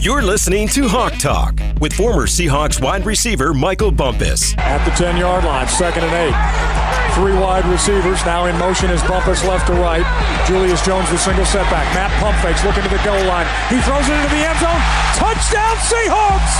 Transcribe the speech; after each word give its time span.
You're 0.00 0.24
listening 0.24 0.64
to 0.72 0.88
Hawk 0.88 1.20
Talk 1.20 1.60
with 1.76 1.92
former 1.92 2.24
Seahawks 2.24 2.80
wide 2.80 3.04
receiver 3.04 3.52
Michael 3.52 3.92
Bumpus. 3.92 4.56
At 4.56 4.80
the 4.88 4.96
10 4.96 5.20
yard 5.20 5.44
line, 5.44 5.68
second 5.68 6.08
and 6.08 6.16
eight. 6.16 6.32
Three 7.12 7.36
wide 7.36 7.68
receivers 7.68 8.24
now 8.24 8.48
in 8.48 8.56
motion 8.56 8.88
as 8.88 9.04
Bumpus 9.04 9.44
left 9.44 9.68
to 9.68 9.76
right. 9.76 10.00
Julius 10.48 10.80
Jones 10.88 11.04
with 11.12 11.20
single 11.20 11.44
setback. 11.44 11.84
Matt 11.92 12.08
pump 12.16 12.32
fakes 12.40 12.64
looking 12.64 12.80
to 12.80 12.88
the 12.88 13.02
goal 13.04 13.20
line. 13.28 13.44
He 13.68 13.76
throws 13.84 14.08
it 14.08 14.16
into 14.16 14.32
the 14.32 14.40
end 14.40 14.56
zone. 14.56 14.80
Touchdown 15.20 15.76
Seahawks! 15.84 16.54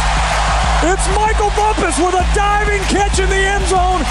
It's 0.92 1.08
Michael 1.16 1.48
Bumpus 1.56 1.96
with 1.96 2.20
a 2.20 2.26
diving 2.36 2.84
catch 2.92 3.24
in 3.24 3.32
the 3.32 3.40
end 3.40 3.64
zone. 3.72 4.04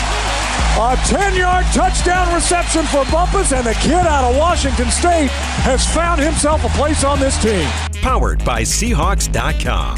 A 0.82 0.98
10 1.06 1.38
yard 1.38 1.70
touchdown 1.70 2.34
reception 2.34 2.82
for 2.90 3.06
Bumpus, 3.14 3.54
and 3.54 3.62
the 3.62 3.78
kid 3.78 4.10
out 4.10 4.26
of 4.26 4.34
Washington 4.34 4.90
State 4.90 5.30
has 5.70 5.86
found 5.86 6.18
himself 6.18 6.66
a 6.66 6.70
place 6.70 7.04
on 7.04 7.20
this 7.20 7.38
team. 7.38 7.70
Powered 8.02 8.44
by 8.46 8.62
Seahawks.com. 8.62 9.98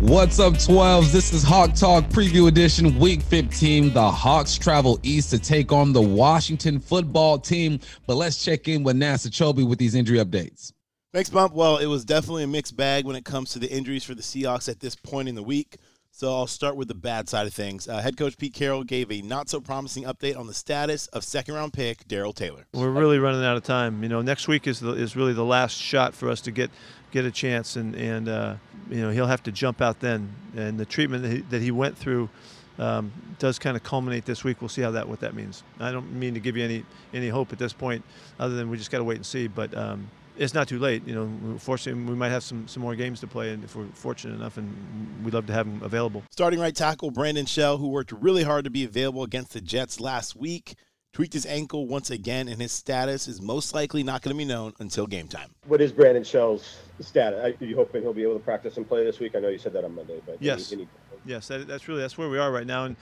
What's 0.00 0.38
up, 0.38 0.54
12s? 0.54 1.10
This 1.10 1.32
is 1.32 1.42
Hawk 1.42 1.74
Talk 1.74 2.04
Preview 2.04 2.46
Edition, 2.46 2.98
Week 2.98 3.22
15. 3.22 3.92
The 3.92 4.10
Hawks 4.10 4.56
travel 4.56 5.00
east 5.02 5.30
to 5.30 5.38
take 5.38 5.72
on 5.72 5.92
the 5.92 6.02
Washington 6.02 6.78
football 6.78 7.38
team. 7.38 7.80
But 8.06 8.16
let's 8.16 8.44
check 8.44 8.68
in 8.68 8.84
with 8.84 8.96
Nasa 8.96 9.28
Chobe 9.28 9.66
with 9.66 9.78
these 9.78 9.94
injury 9.94 10.18
updates. 10.18 10.72
Thanks, 11.12 11.30
Bump. 11.30 11.54
Well, 11.54 11.78
it 11.78 11.86
was 11.86 12.04
definitely 12.04 12.42
a 12.42 12.48
mixed 12.48 12.76
bag 12.76 13.04
when 13.04 13.16
it 13.16 13.24
comes 13.24 13.50
to 13.52 13.58
the 13.58 13.70
injuries 13.70 14.04
for 14.04 14.14
the 14.14 14.22
Seahawks 14.22 14.68
at 14.68 14.80
this 14.80 14.94
point 14.94 15.28
in 15.28 15.34
the 15.34 15.42
week. 15.42 15.78
So 16.16 16.32
I'll 16.32 16.46
start 16.46 16.76
with 16.76 16.86
the 16.86 16.94
bad 16.94 17.28
side 17.28 17.48
of 17.48 17.52
things. 17.52 17.88
Uh, 17.88 18.00
head 18.00 18.16
coach 18.16 18.38
Pete 18.38 18.54
Carroll 18.54 18.84
gave 18.84 19.10
a 19.10 19.20
not 19.20 19.48
so 19.48 19.60
promising 19.60 20.04
update 20.04 20.38
on 20.38 20.46
the 20.46 20.54
status 20.54 21.08
of 21.08 21.24
second 21.24 21.56
round 21.56 21.72
pick 21.72 22.06
Darrell 22.06 22.32
Taylor. 22.32 22.66
We're 22.72 22.92
really 22.92 23.18
running 23.18 23.44
out 23.44 23.56
of 23.56 23.64
time. 23.64 24.00
You 24.00 24.08
know, 24.08 24.22
next 24.22 24.46
week 24.46 24.68
is 24.68 24.78
the, 24.78 24.92
is 24.92 25.16
really 25.16 25.32
the 25.32 25.44
last 25.44 25.76
shot 25.76 26.14
for 26.14 26.30
us 26.30 26.40
to 26.42 26.52
get 26.52 26.70
get 27.10 27.24
a 27.24 27.32
chance, 27.32 27.74
and 27.74 27.96
and 27.96 28.28
uh, 28.28 28.54
you 28.88 29.00
know 29.00 29.10
he'll 29.10 29.26
have 29.26 29.42
to 29.42 29.50
jump 29.50 29.82
out 29.82 29.98
then. 29.98 30.32
And 30.54 30.78
the 30.78 30.84
treatment 30.84 31.24
that 31.24 31.32
he, 31.32 31.38
that 31.50 31.62
he 31.62 31.72
went 31.72 31.98
through 31.98 32.30
um, 32.78 33.10
does 33.40 33.58
kind 33.58 33.76
of 33.76 33.82
culminate 33.82 34.24
this 34.24 34.44
week. 34.44 34.60
We'll 34.60 34.68
see 34.68 34.82
how 34.82 34.92
that 34.92 35.08
what 35.08 35.18
that 35.18 35.34
means. 35.34 35.64
I 35.80 35.90
don't 35.90 36.12
mean 36.12 36.34
to 36.34 36.40
give 36.40 36.56
you 36.56 36.62
any 36.62 36.84
any 37.12 37.28
hope 37.28 37.52
at 37.52 37.58
this 37.58 37.72
point, 37.72 38.04
other 38.38 38.54
than 38.54 38.70
we 38.70 38.76
just 38.76 38.92
got 38.92 38.98
to 38.98 39.04
wait 39.04 39.16
and 39.16 39.26
see. 39.26 39.48
But 39.48 39.76
um, 39.76 40.08
it's 40.36 40.54
not 40.54 40.68
too 40.68 40.78
late. 40.78 41.06
You 41.06 41.14
know, 41.14 41.58
fortunately, 41.58 42.04
we 42.04 42.14
might 42.14 42.30
have 42.30 42.42
some, 42.42 42.66
some 42.68 42.82
more 42.82 42.94
games 42.94 43.20
to 43.20 43.26
play, 43.26 43.52
and 43.52 43.64
if 43.64 43.76
we're 43.76 43.86
fortunate 43.88 44.34
enough, 44.34 44.56
and 44.56 45.24
we'd 45.24 45.34
love 45.34 45.46
to 45.46 45.52
have 45.52 45.66
him 45.66 45.82
available. 45.82 46.22
Starting 46.30 46.60
right 46.60 46.74
tackle 46.74 47.10
Brandon 47.10 47.46
Shell, 47.46 47.78
who 47.78 47.88
worked 47.88 48.12
really 48.12 48.42
hard 48.42 48.64
to 48.64 48.70
be 48.70 48.84
available 48.84 49.22
against 49.22 49.52
the 49.52 49.60
Jets 49.60 50.00
last 50.00 50.36
week, 50.36 50.74
tweaked 51.12 51.32
his 51.32 51.46
ankle 51.46 51.86
once 51.86 52.10
again, 52.10 52.48
and 52.48 52.60
his 52.60 52.72
status 52.72 53.28
is 53.28 53.40
most 53.40 53.74
likely 53.74 54.02
not 54.02 54.22
going 54.22 54.34
to 54.34 54.38
be 54.38 54.44
known 54.44 54.72
until 54.80 55.06
game 55.06 55.28
time. 55.28 55.50
What 55.66 55.80
is 55.80 55.92
Brandon 55.92 56.24
Shell's 56.24 56.78
status? 57.00 57.54
Are 57.60 57.64
you 57.64 57.76
hoping 57.76 58.02
he'll 58.02 58.12
be 58.12 58.22
able 58.22 58.34
to 58.34 58.44
practice 58.44 58.76
and 58.76 58.86
play 58.86 59.04
this 59.04 59.20
week? 59.20 59.34
I 59.36 59.40
know 59.40 59.48
you 59.48 59.58
said 59.58 59.72
that 59.74 59.84
on 59.84 59.94
Monday, 59.94 60.20
but 60.26 60.38
yes. 60.40 60.72
Any, 60.72 60.82
any... 60.82 60.90
Yes, 61.26 61.48
that, 61.48 61.66
that's 61.66 61.88
really 61.88 62.02
that's 62.02 62.18
where 62.18 62.28
we 62.28 62.38
are 62.38 62.52
right 62.52 62.66
now, 62.66 62.84
and 62.84 62.96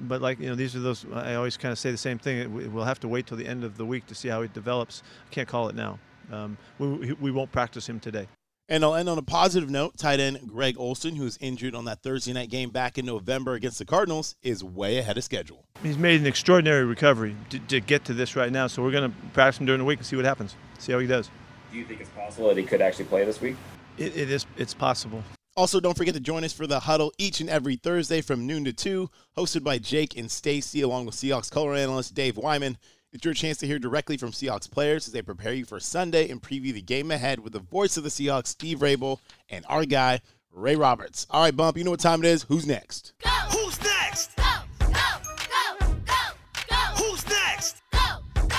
but 0.00 0.22
like 0.22 0.40
you 0.40 0.48
know, 0.48 0.54
these 0.54 0.74
are 0.74 0.80
those. 0.80 1.04
I 1.12 1.34
always 1.34 1.58
kind 1.58 1.72
of 1.72 1.78
say 1.78 1.90
the 1.90 1.98
same 1.98 2.18
thing. 2.18 2.72
We'll 2.72 2.84
have 2.84 3.00
to 3.00 3.08
wait 3.08 3.26
till 3.26 3.36
the 3.36 3.46
end 3.46 3.64
of 3.64 3.76
the 3.76 3.84
week 3.84 4.06
to 4.06 4.14
see 4.14 4.28
how 4.28 4.40
he 4.40 4.48
develops. 4.48 5.02
I 5.30 5.34
can't 5.34 5.46
call 5.46 5.68
it 5.68 5.74
now 5.74 5.98
um, 6.32 6.58
we, 6.78 7.12
we 7.14 7.30
won't 7.30 7.52
practice 7.52 7.88
him 7.88 8.00
today. 8.00 8.26
And 8.68 8.84
I'll 8.84 8.96
end 8.96 9.08
on 9.08 9.16
a 9.16 9.22
positive 9.22 9.70
note. 9.70 9.96
Tight 9.96 10.18
end 10.18 10.40
Greg 10.48 10.74
Olsen, 10.76 11.14
who 11.14 11.22
was 11.22 11.38
injured 11.40 11.74
on 11.76 11.84
that 11.84 12.02
Thursday 12.02 12.32
night 12.32 12.50
game 12.50 12.70
back 12.70 12.98
in 12.98 13.06
November 13.06 13.54
against 13.54 13.78
the 13.78 13.84
Cardinals, 13.84 14.34
is 14.42 14.64
way 14.64 14.98
ahead 14.98 15.16
of 15.16 15.22
schedule. 15.22 15.64
He's 15.84 15.96
made 15.96 16.20
an 16.20 16.26
extraordinary 16.26 16.84
recovery 16.84 17.36
to, 17.50 17.60
to 17.60 17.80
get 17.80 18.04
to 18.06 18.14
this 18.14 18.34
right 18.34 18.50
now. 18.50 18.66
So 18.66 18.82
we're 18.82 18.90
going 18.90 19.10
to 19.10 19.16
practice 19.32 19.60
him 19.60 19.66
during 19.66 19.78
the 19.78 19.84
week 19.84 20.00
and 20.00 20.06
see 20.06 20.16
what 20.16 20.24
happens. 20.24 20.56
See 20.78 20.90
how 20.90 20.98
he 20.98 21.06
does. 21.06 21.30
Do 21.70 21.78
you 21.78 21.84
think 21.84 22.00
it's 22.00 22.10
possible 22.10 22.48
that 22.48 22.56
he 22.56 22.64
could 22.64 22.80
actually 22.80 23.04
play 23.04 23.24
this 23.24 23.40
week? 23.40 23.54
it, 23.98 24.16
it 24.16 24.30
is. 24.30 24.46
It's 24.56 24.74
possible. 24.74 25.22
Also, 25.56 25.80
don't 25.80 25.96
forget 25.96 26.12
to 26.12 26.20
join 26.20 26.44
us 26.44 26.52
for 26.52 26.66
the 26.66 26.80
huddle 26.80 27.12
each 27.16 27.40
and 27.40 27.48
every 27.48 27.76
Thursday 27.76 28.20
from 28.20 28.46
noon 28.46 28.64
to 28.64 28.74
two, 28.74 29.10
hosted 29.38 29.64
by 29.64 29.78
Jake 29.78 30.16
and 30.16 30.30
Stacy, 30.30 30.82
along 30.82 31.06
with 31.06 31.14
Seahawks 31.14 31.50
color 31.50 31.74
analyst 31.74 32.14
Dave 32.14 32.36
Wyman. 32.36 32.76
It's 33.16 33.24
your 33.24 33.32
chance 33.32 33.56
to 33.58 33.66
hear 33.66 33.78
directly 33.78 34.18
from 34.18 34.32
Seahawks 34.32 34.70
players 34.70 35.06
as 35.06 35.14
they 35.14 35.22
prepare 35.22 35.54
you 35.54 35.64
for 35.64 35.80
Sunday 35.80 36.28
and 36.28 36.42
preview 36.42 36.74
the 36.74 36.82
game 36.82 37.10
ahead 37.10 37.40
with 37.40 37.54
the 37.54 37.60
voice 37.60 37.96
of 37.96 38.04
the 38.04 38.10
Seahawks, 38.10 38.48
Steve 38.48 38.80
Raible, 38.80 39.20
and 39.48 39.64
our 39.70 39.86
guy, 39.86 40.20
Ray 40.52 40.76
Roberts. 40.76 41.26
All 41.30 41.40
right, 41.40 41.56
Bump, 41.56 41.78
you 41.78 41.84
know 41.84 41.92
what 41.92 42.00
time 42.00 42.22
it 42.22 42.28
is. 42.28 42.42
Who's 42.42 42.66
next? 42.66 43.14
Go! 43.24 43.30
Who's 43.30 43.80
next? 43.82 44.36
Go, 44.36 44.42
go, 44.42 44.44
go, 44.44 44.55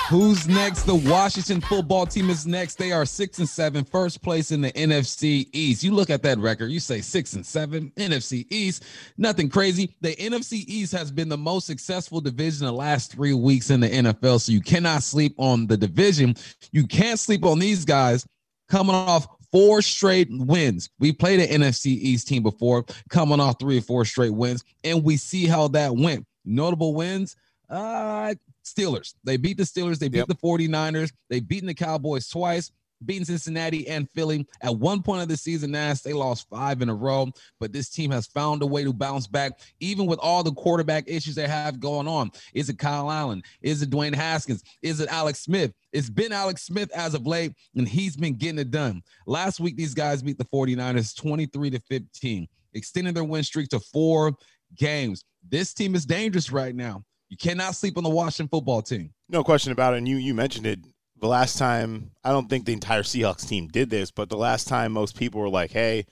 Who's 0.09 0.47
next? 0.47 0.83
The 0.83 0.95
Washington 0.95 1.59
football 1.59 2.05
team 2.05 2.29
is 2.29 2.47
next. 2.47 2.75
They 2.75 2.93
are 2.93 3.05
six 3.05 3.39
and 3.39 3.49
seven, 3.49 3.83
first 3.83 4.23
place 4.23 4.53
in 4.53 4.61
the 4.61 4.71
NFC 4.71 5.49
East. 5.51 5.83
You 5.83 5.93
look 5.93 6.09
at 6.09 6.23
that 6.23 6.37
record, 6.37 6.71
you 6.71 6.79
say 6.79 7.01
six 7.01 7.33
and 7.33 7.45
seven, 7.45 7.91
NFC 7.97 8.45
East, 8.49 8.85
nothing 9.17 9.49
crazy. 9.49 9.93
The 9.99 10.15
NFC 10.15 10.63
East 10.65 10.93
has 10.93 11.11
been 11.11 11.27
the 11.27 11.37
most 11.37 11.67
successful 11.67 12.21
division 12.21 12.65
the 12.65 12.71
last 12.71 13.11
three 13.11 13.33
weeks 13.33 13.69
in 13.69 13.81
the 13.81 13.89
NFL. 13.89 14.39
So 14.39 14.53
you 14.53 14.61
cannot 14.61 15.03
sleep 15.03 15.35
on 15.37 15.67
the 15.67 15.75
division. 15.75 16.35
You 16.71 16.87
can't 16.87 17.19
sleep 17.19 17.43
on 17.43 17.59
these 17.59 17.83
guys 17.83 18.25
coming 18.69 18.95
off 18.95 19.27
four 19.51 19.81
straight 19.81 20.29
wins. 20.31 20.89
We 20.99 21.11
played 21.11 21.41
an 21.41 21.61
NFC 21.61 21.87
East 21.87 22.29
team 22.29 22.43
before, 22.43 22.85
coming 23.09 23.41
off 23.41 23.59
three 23.59 23.79
or 23.79 23.81
four 23.81 24.05
straight 24.05 24.33
wins, 24.33 24.63
and 24.85 25.03
we 25.03 25.17
see 25.17 25.47
how 25.47 25.67
that 25.69 25.93
went. 25.93 26.25
Notable 26.45 26.93
wins. 26.93 27.35
Uh, 27.69 28.33
Steelers. 28.67 29.15
They 29.23 29.37
beat 29.37 29.57
the 29.57 29.63
Steelers. 29.63 29.99
They 29.99 30.09
beat 30.09 30.19
yep. 30.19 30.27
the 30.27 30.35
49ers. 30.35 31.11
They 31.29 31.39
beaten 31.39 31.67
the 31.67 31.73
Cowboys 31.73 32.27
twice, 32.27 32.71
beating 33.05 33.25
Cincinnati 33.25 33.87
and 33.87 34.09
Philly. 34.11 34.45
At 34.61 34.77
one 34.77 35.01
point 35.01 35.21
of 35.21 35.27
the 35.27 35.37
season, 35.37 35.71
Nas, 35.71 36.01
they 36.01 36.13
lost 36.13 36.49
five 36.49 36.81
in 36.81 36.89
a 36.89 36.93
row, 36.93 37.31
but 37.59 37.73
this 37.73 37.89
team 37.89 38.11
has 38.11 38.27
found 38.27 38.61
a 38.61 38.65
way 38.65 38.83
to 38.83 38.93
bounce 38.93 39.27
back, 39.27 39.59
even 39.79 40.05
with 40.05 40.19
all 40.19 40.43
the 40.43 40.51
quarterback 40.51 41.05
issues 41.07 41.35
they 41.35 41.47
have 41.47 41.79
going 41.79 42.07
on. 42.07 42.31
Is 42.53 42.69
it 42.69 42.79
Kyle 42.79 43.11
Allen? 43.11 43.43
Is 43.61 43.81
it 43.81 43.89
Dwayne 43.89 44.15
Haskins? 44.15 44.63
Is 44.81 44.99
it 44.99 45.09
Alex 45.09 45.39
Smith? 45.39 45.73
It's 45.93 46.09
been 46.09 46.31
Alex 46.31 46.63
Smith 46.63 46.91
as 46.91 47.13
of 47.13 47.25
late, 47.25 47.53
and 47.75 47.87
he's 47.87 48.15
been 48.15 48.35
getting 48.35 48.59
it 48.59 48.71
done. 48.71 49.01
Last 49.25 49.59
week, 49.59 49.77
these 49.77 49.93
guys 49.93 50.21
beat 50.21 50.37
the 50.37 50.45
49ers 50.45 51.15
23 51.15 51.71
to 51.71 51.79
15, 51.79 52.47
extending 52.73 53.13
their 53.13 53.23
win 53.23 53.43
streak 53.43 53.69
to 53.69 53.79
four 53.79 54.33
games. 54.75 55.23
This 55.49 55.73
team 55.73 55.95
is 55.95 56.05
dangerous 56.05 56.51
right 56.51 56.75
now. 56.75 57.03
You 57.29 57.37
cannot 57.37 57.75
sleep 57.75 57.97
on 57.97 58.03
the 58.03 58.09
Washington 58.09 58.47
football 58.47 58.81
team. 58.81 59.13
No 59.29 59.43
question 59.43 59.71
about 59.71 59.93
it. 59.93 59.97
And 59.97 60.07
you 60.07 60.17
you 60.17 60.33
mentioned 60.33 60.65
it 60.65 60.79
the 61.19 61.27
last 61.27 61.57
time. 61.57 62.11
I 62.23 62.31
don't 62.31 62.49
think 62.49 62.65
the 62.65 62.73
entire 62.73 63.03
Seahawks 63.03 63.47
team 63.47 63.67
did 63.67 63.89
this, 63.89 64.11
but 64.11 64.29
the 64.29 64.37
last 64.37 64.67
time 64.67 64.91
most 64.91 65.17
people 65.17 65.41
were 65.41 65.49
like, 65.49 65.71
"Hey, 65.71 66.05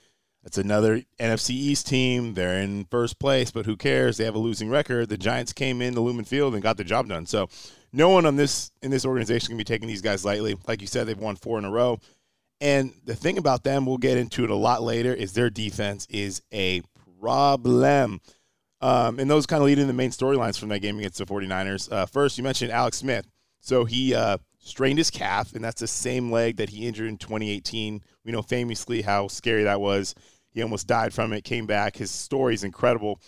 it's 0.44 0.58
another 0.58 1.02
NFC 1.18 1.50
East 1.50 1.86
team. 1.86 2.34
They're 2.34 2.60
in 2.60 2.84
first 2.90 3.18
place, 3.18 3.50
but 3.50 3.66
who 3.66 3.76
cares? 3.76 4.16
They 4.16 4.24
have 4.24 4.34
a 4.34 4.38
losing 4.38 4.68
record." 4.68 5.08
The 5.08 5.16
Giants 5.16 5.52
came 5.52 5.80
in 5.80 5.94
the 5.94 6.02
Lumen 6.02 6.24
Field 6.24 6.54
and 6.54 6.62
got 6.62 6.76
the 6.76 6.84
job 6.84 7.08
done. 7.08 7.24
So, 7.26 7.48
no 7.92 8.10
one 8.10 8.26
on 8.26 8.36
this 8.36 8.70
in 8.82 8.90
this 8.90 9.06
organization 9.06 9.48
can 9.48 9.58
be 9.58 9.64
taking 9.64 9.88
these 9.88 10.02
guys 10.02 10.24
lightly. 10.24 10.56
Like 10.66 10.82
you 10.82 10.86
said, 10.86 11.06
they've 11.06 11.18
won 11.18 11.36
four 11.36 11.58
in 11.58 11.64
a 11.64 11.70
row. 11.70 11.98
And 12.60 12.92
the 13.04 13.14
thing 13.14 13.38
about 13.38 13.64
them, 13.64 13.84
we'll 13.84 13.98
get 13.98 14.16
into 14.16 14.44
it 14.44 14.50
a 14.50 14.54
lot 14.54 14.82
later, 14.82 15.12
is 15.12 15.32
their 15.34 15.50
defense 15.50 16.06
is 16.10 16.42
a 16.52 16.82
problem. 17.20 18.20
Um, 18.86 19.18
and 19.18 19.28
those 19.28 19.46
kind 19.46 19.60
of 19.60 19.66
lead 19.66 19.80
in 19.80 19.88
the 19.88 19.92
main 19.92 20.10
storylines 20.10 20.56
from 20.56 20.68
that 20.68 20.78
game 20.78 20.96
against 20.98 21.18
the 21.18 21.26
49ers. 21.26 21.90
Uh, 21.90 22.06
first, 22.06 22.38
you 22.38 22.44
mentioned 22.44 22.70
Alex 22.70 22.98
Smith. 22.98 23.26
So 23.58 23.84
he 23.84 24.14
uh, 24.14 24.38
strained 24.60 24.98
his 24.98 25.10
calf, 25.10 25.54
and 25.54 25.64
that's 25.64 25.80
the 25.80 25.88
same 25.88 26.30
leg 26.30 26.58
that 26.58 26.68
he 26.68 26.86
injured 26.86 27.08
in 27.08 27.18
2018. 27.18 28.00
We 28.24 28.30
know 28.30 28.42
famously 28.42 29.02
how 29.02 29.26
scary 29.26 29.64
that 29.64 29.80
was. 29.80 30.14
He 30.52 30.62
almost 30.62 30.86
died 30.86 31.12
from 31.12 31.32
it, 31.32 31.42
came 31.42 31.66
back. 31.66 31.96
His 31.96 32.12
story 32.12 32.54
is 32.54 32.62
incredible. 32.62 33.20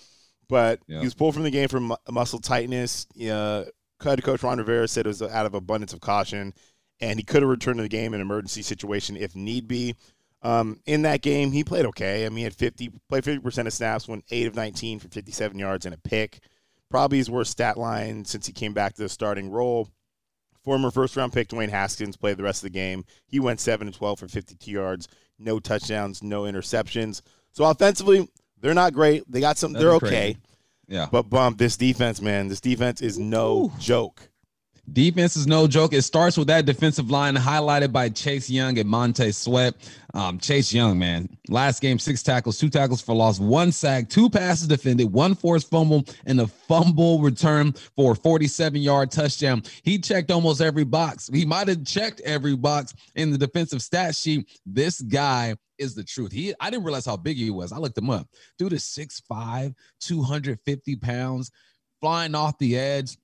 But 0.48 0.78
yeah. 0.86 1.00
he 1.00 1.04
was 1.04 1.14
pulled 1.14 1.34
from 1.34 1.42
the 1.42 1.50
game 1.50 1.68
for 1.68 1.80
mu- 1.80 1.96
muscle 2.08 2.38
tightness. 2.38 3.08
Uh, 3.20 3.64
head 4.00 4.22
coach 4.22 4.44
Ron 4.44 4.58
Rivera 4.58 4.86
said 4.86 5.06
it 5.06 5.08
was 5.08 5.22
out 5.22 5.44
of 5.44 5.54
abundance 5.54 5.92
of 5.92 6.00
caution, 6.00 6.54
and 7.00 7.18
he 7.18 7.24
could 7.24 7.42
have 7.42 7.50
returned 7.50 7.78
to 7.78 7.82
the 7.82 7.88
game 7.88 8.14
in 8.14 8.20
an 8.20 8.26
emergency 8.28 8.62
situation 8.62 9.16
if 9.16 9.34
need 9.34 9.66
be. 9.66 9.96
Um, 10.42 10.80
in 10.86 11.02
that 11.02 11.22
game, 11.22 11.50
he 11.50 11.64
played 11.64 11.86
okay. 11.86 12.24
I 12.24 12.28
mean, 12.28 12.38
he 12.38 12.44
had 12.44 12.54
50, 12.54 12.90
played 13.08 13.24
50% 13.24 13.66
of 13.66 13.72
snaps, 13.72 14.06
went 14.06 14.24
8 14.30 14.46
of 14.46 14.54
19 14.54 15.00
for 15.00 15.08
57 15.08 15.58
yards 15.58 15.84
and 15.84 15.94
a 15.94 15.98
pick. 15.98 16.40
Probably 16.90 17.18
his 17.18 17.30
worst 17.30 17.50
stat 17.50 17.76
line 17.76 18.24
since 18.24 18.46
he 18.46 18.52
came 18.52 18.72
back 18.72 18.94
to 18.94 19.02
the 19.02 19.08
starting 19.08 19.50
role. 19.50 19.88
Former 20.62 20.90
first 20.90 21.16
round 21.16 21.32
pick 21.32 21.48
Dwayne 21.48 21.70
Haskins 21.70 22.16
played 22.16 22.36
the 22.36 22.42
rest 22.42 22.58
of 22.62 22.70
the 22.70 22.78
game. 22.78 23.04
He 23.26 23.40
went 23.40 23.60
7 23.60 23.86
and 23.86 23.94
12 23.94 24.18
for 24.18 24.28
52 24.28 24.70
yards, 24.70 25.08
no 25.38 25.58
touchdowns, 25.58 26.22
no 26.22 26.42
interceptions. 26.42 27.22
So 27.52 27.64
offensively, 27.64 28.28
they're 28.60 28.74
not 28.74 28.92
great. 28.92 29.24
They 29.30 29.40
got 29.40 29.58
some, 29.58 29.72
they're 29.72 29.94
okay. 29.94 30.36
Yeah. 30.86 31.06
But 31.10 31.24
bump, 31.24 31.58
this 31.58 31.76
defense, 31.76 32.20
man, 32.22 32.48
this 32.48 32.60
defense 32.60 33.02
is 33.02 33.18
no 33.18 33.64
Ooh. 33.64 33.72
joke. 33.78 34.28
Defense 34.92 35.36
is 35.36 35.46
no 35.46 35.66
joke. 35.66 35.92
It 35.92 36.02
starts 36.02 36.36
with 36.36 36.48
that 36.48 36.64
defensive 36.64 37.10
line 37.10 37.34
highlighted 37.34 37.92
by 37.92 38.08
Chase 38.08 38.48
Young 38.48 38.78
and 38.78 38.88
Montez 38.88 39.36
Sweat. 39.36 39.74
Um, 40.14 40.38
Chase 40.38 40.72
Young, 40.72 40.98
man, 40.98 41.28
last 41.48 41.82
game, 41.82 41.98
six 41.98 42.22
tackles, 42.22 42.58
two 42.58 42.70
tackles 42.70 43.00
for 43.02 43.14
loss, 43.14 43.38
one 43.38 43.70
sack, 43.70 44.08
two 44.08 44.30
passes 44.30 44.66
defended, 44.66 45.12
one 45.12 45.34
forced 45.34 45.68
fumble, 45.68 46.04
and 46.26 46.40
a 46.40 46.46
fumble 46.46 47.20
return 47.20 47.72
for 47.94 48.12
a 48.12 48.14
47 48.16 48.80
yard 48.80 49.10
touchdown. 49.10 49.62
He 49.82 49.98
checked 49.98 50.30
almost 50.30 50.60
every 50.60 50.84
box. 50.84 51.28
He 51.32 51.44
might 51.44 51.68
have 51.68 51.84
checked 51.84 52.20
every 52.20 52.56
box 52.56 52.94
in 53.14 53.30
the 53.30 53.38
defensive 53.38 53.82
stat 53.82 54.16
sheet. 54.16 54.48
This 54.64 55.00
guy 55.02 55.54
is 55.76 55.94
the 55.94 56.04
truth. 56.04 56.32
He 56.32 56.54
I 56.60 56.70
didn't 56.70 56.84
realize 56.84 57.06
how 57.06 57.16
big 57.16 57.36
he 57.36 57.50
was. 57.50 57.72
I 57.72 57.76
looked 57.76 57.98
him 57.98 58.10
up. 58.10 58.26
Dude 58.58 58.72
is 58.72 58.84
6'5, 58.84 59.74
250 60.00 60.96
pounds, 60.96 61.50
flying 62.00 62.34
off 62.34 62.56
the 62.58 62.78
edge, 62.78 63.16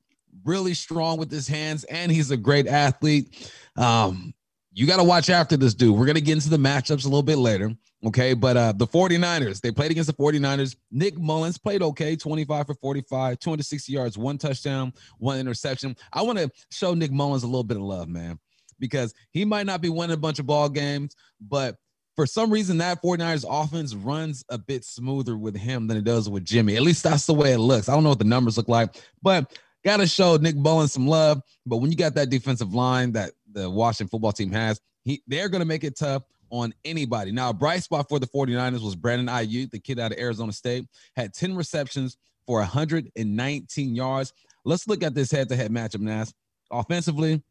really 0.45 0.75
strong 0.75 1.19
with 1.19 1.31
his 1.31 1.47
hands, 1.47 1.85
and 1.85 2.11
he's 2.11 2.31
a 2.31 2.37
great 2.37 2.67
athlete. 2.67 3.51
Um, 3.77 4.35
you 4.73 4.87
got 4.87 4.97
to 4.97 5.05
watch 5.05 5.31
after 5.31 5.57
this 5.57 5.75
dude. 5.75 5.97
We're 5.97 6.07
going 6.07 6.17
to 6.17 6.21
get 6.21 6.33
into 6.33 6.51
the 6.51 6.57
matchups 6.57 7.05
a 7.05 7.09
little 7.09 7.23
bit 7.23 7.39
later. 7.39 7.73
Okay. 8.07 8.35
But 8.35 8.57
uh, 8.57 8.73
the 8.73 8.87
49ers, 8.87 9.61
they 9.61 9.71
played 9.71 9.91
against 9.91 10.09
the 10.09 10.23
49ers. 10.23 10.77
Nick 10.91 11.17
Mullens 11.17 11.59
played 11.59 11.81
okay 11.81 12.17
25 12.17 12.67
for 12.67 12.75
45, 12.75 13.39
260 13.39 13.93
yards, 13.93 14.19
one 14.19 14.37
touchdown, 14.37 14.93
one 15.19 15.39
interception. 15.39 15.97
I 16.13 16.23
want 16.23 16.39
to 16.39 16.51
show 16.71 16.93
Nick 16.93 17.13
Mullens 17.13 17.45
a 17.45 17.47
little 17.47 17.65
bit 17.65 17.77
of 17.77 17.85
love, 17.85 18.09
man, 18.09 18.39
because 18.79 19.15
he 19.31 19.45
might 19.45 19.67
not 19.67 19.81
be 19.81 19.89
winning 19.89 20.15
a 20.15 20.19
bunch 20.19 20.39
of 20.39 20.47
ball 20.47 20.69
games, 20.69 21.15
but 21.41 21.77
for 22.17 22.27
some 22.27 22.53
reason 22.53 22.79
that 22.79 23.03
49ers 23.03 23.45
offense 23.49 23.95
runs 23.95 24.45
a 24.49 24.59
bit 24.59 24.85
smoother 24.85 25.37
with 25.37 25.57
him 25.57 25.87
than 25.87 25.97
it 25.97 26.05
does 26.05 26.29
with 26.29 26.45
Jimmy. 26.45 26.77
At 26.77 26.83
least 26.83 27.03
that's 27.03 27.27
the 27.27 27.35
way 27.35 27.53
it 27.53 27.59
looks. 27.59 27.89
I 27.89 27.95
don't 27.95 28.03
know 28.03 28.11
what 28.11 28.19
the 28.19 28.25
numbers 28.25 28.57
look 28.57 28.69
like, 28.69 29.03
but 29.23 29.59
got 29.85 29.99
to 29.99 30.07
show 30.07 30.37
Nick 30.37 30.57
Mullens 30.57 30.93
some 30.93 31.07
love. 31.07 31.41
But 31.67 31.79
when 31.79 31.91
you 31.91 31.97
got 31.97 32.15
that 32.15 32.31
defensive 32.31 32.75
line 32.75 33.13
that 33.13 33.33
the 33.53 33.69
Washington 33.69 34.09
football 34.09 34.33
team 34.33 34.51
has, 34.53 34.81
he 35.05 35.23
they're 35.27 35.49
going 35.49 35.61
to 35.61 35.67
make 35.67 35.85
it 35.85 35.99
tough 35.99 36.23
on 36.51 36.73
anybody. 36.85 37.33
Now, 37.33 37.51
a 37.51 37.55
bright 37.55 37.83
spot 37.83 38.09
for 38.09 38.19
the 38.19 38.27
49ers 38.27 38.83
was 38.83 38.95
Brandon 38.95 39.27
Aiyuk, 39.27 39.71
the 39.71 39.79
kid 39.79 39.99
out 39.99 40.13
of 40.13 40.19
Arizona 40.19 40.53
State, 40.53 40.87
had 41.17 41.35
10 41.35 41.57
receptions 41.57 42.17
for 42.47 42.59
119 42.61 43.95
yards. 43.95 44.33
Let's 44.65 44.87
look 44.87 45.03
at 45.03 45.15
this 45.15 45.31
head-to-head 45.31 45.71
matchup, 45.71 46.01
Nas. 46.01 46.33
Offensively, 46.71 47.43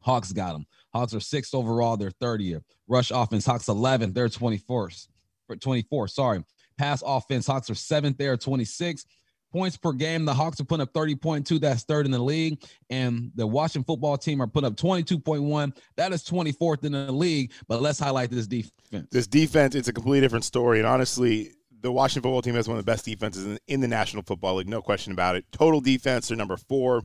Hawks 0.00 0.32
got 0.32 0.54
him. 0.54 0.66
Hawks 0.92 1.14
are 1.14 1.20
sixth 1.20 1.54
overall, 1.54 1.96
they're 1.96 2.10
30th. 2.10 2.62
Rush 2.88 3.10
offense, 3.10 3.46
Hawks 3.46 3.66
11th, 3.66 4.14
they're 4.14 4.28
24th. 4.28 5.08
24, 5.60 6.08
sorry. 6.08 6.44
Pass 6.78 7.02
offense, 7.06 7.46
Hawks 7.46 7.70
are 7.70 7.74
seventh, 7.74 8.18
they're 8.18 8.36
26. 8.36 9.06
Points 9.52 9.76
per 9.76 9.92
game, 9.92 10.24
the 10.24 10.34
Hawks 10.34 10.60
are 10.60 10.64
putting 10.64 10.82
up 10.82 10.92
30.2, 10.92 11.60
that's 11.60 11.84
third 11.84 12.04
in 12.04 12.12
the 12.12 12.18
league. 12.18 12.62
And 12.90 13.30
the 13.34 13.46
Washington 13.46 13.84
football 13.84 14.18
team 14.18 14.42
are 14.42 14.46
putting 14.46 14.66
up 14.66 14.76
22.1, 14.76 15.76
that 15.96 16.12
is 16.12 16.24
24th 16.24 16.84
in 16.84 16.92
the 16.92 17.10
league. 17.12 17.52
But 17.68 17.80
let's 17.80 17.98
highlight 17.98 18.30
this 18.30 18.46
defense. 18.46 19.08
This 19.10 19.26
defense, 19.26 19.74
it's 19.74 19.88
a 19.88 19.92
completely 19.92 20.20
different 20.20 20.44
story. 20.44 20.78
And 20.78 20.86
honestly, 20.86 21.52
the 21.80 21.92
Washington 21.92 22.22
football 22.22 22.42
team 22.42 22.54
has 22.54 22.68
one 22.68 22.78
of 22.78 22.84
the 22.84 22.90
best 22.90 23.04
defenses 23.04 23.58
in, 23.66 23.80
the 23.80 23.88
National 23.88 24.22
Football 24.22 24.56
League, 24.56 24.68
no 24.68 24.82
question 24.82 25.12
about 25.12 25.36
it. 25.36 25.44
Total 25.52 25.80
defense, 25.80 26.28
they're 26.28 26.36
number 26.36 26.56
four. 26.56 27.02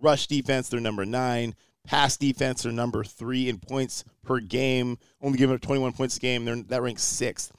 Rush 0.00 0.26
defense, 0.26 0.68
they're 0.68 0.80
number 0.80 1.04
nine. 1.04 1.54
Pass 1.84 2.16
defense, 2.16 2.62
they're 2.62 2.72
number 2.72 3.04
three 3.04 3.48
in 3.48 3.58
points 3.58 4.04
per 4.22 4.40
game, 4.40 4.98
only 5.20 5.38
giving 5.38 5.54
up 5.54 5.60
21 5.60 5.92
points 5.92 6.16
a 6.16 6.20
game. 6.20 6.44
They're, 6.44 6.56
that 6.56 6.82
ranks 6.82 7.02
sixth. 7.02 7.52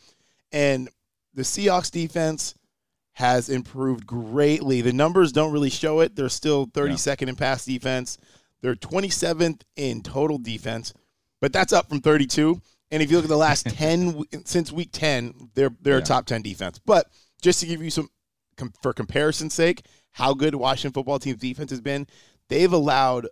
And 0.51 0.89
the 1.33 1.41
Seahawks 1.41 1.91
defense 1.91 2.55
has 3.13 3.49
improved 3.49 4.05
greatly. 4.07 4.81
The 4.81 4.93
numbers 4.93 5.31
don't 5.31 5.51
really 5.53 5.69
show 5.69 5.99
it. 5.99 6.15
They're 6.15 6.29
still 6.29 6.67
32nd 6.67 7.27
in 7.29 7.35
pass 7.35 7.65
defense. 7.65 8.17
They're 8.61 8.75
27th 8.75 9.61
in 9.75 10.01
total 10.01 10.37
defense, 10.37 10.93
but 11.41 11.53
that's 11.53 11.73
up 11.73 11.89
from 11.89 12.01
32. 12.01 12.61
And 12.91 13.03
if 13.03 13.09
you 13.11 13.17
look 13.17 13.25
at 13.25 13.29
the 13.29 13.37
last 13.37 13.65
10 13.69 14.23
since 14.45 14.71
week 14.71 14.89
10, 14.91 15.49
they're 15.53 15.71
they're 15.81 15.97
a 15.97 16.01
top 16.01 16.25
10 16.25 16.41
defense. 16.41 16.79
But 16.79 17.07
just 17.41 17.59
to 17.59 17.65
give 17.67 17.83
you 17.83 17.89
some 17.89 18.09
com- 18.57 18.73
for 18.81 18.93
comparison's 18.93 19.53
sake, 19.53 19.85
how 20.11 20.33
good 20.33 20.55
Washington 20.55 20.93
football 20.93 21.19
team's 21.19 21.39
defense 21.39 21.71
has 21.71 21.81
been, 21.81 22.07
they've 22.49 22.71
allowed 22.71 23.27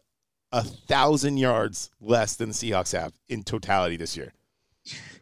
a 0.52 0.64
thousand 0.64 1.38
yards 1.38 1.90
less 2.02 2.36
than 2.36 2.50
the 2.50 2.54
Seahawks 2.56 2.92
have 3.00 3.14
in 3.30 3.44
totality 3.44 3.96
this 3.98 4.18
year. 4.18 4.34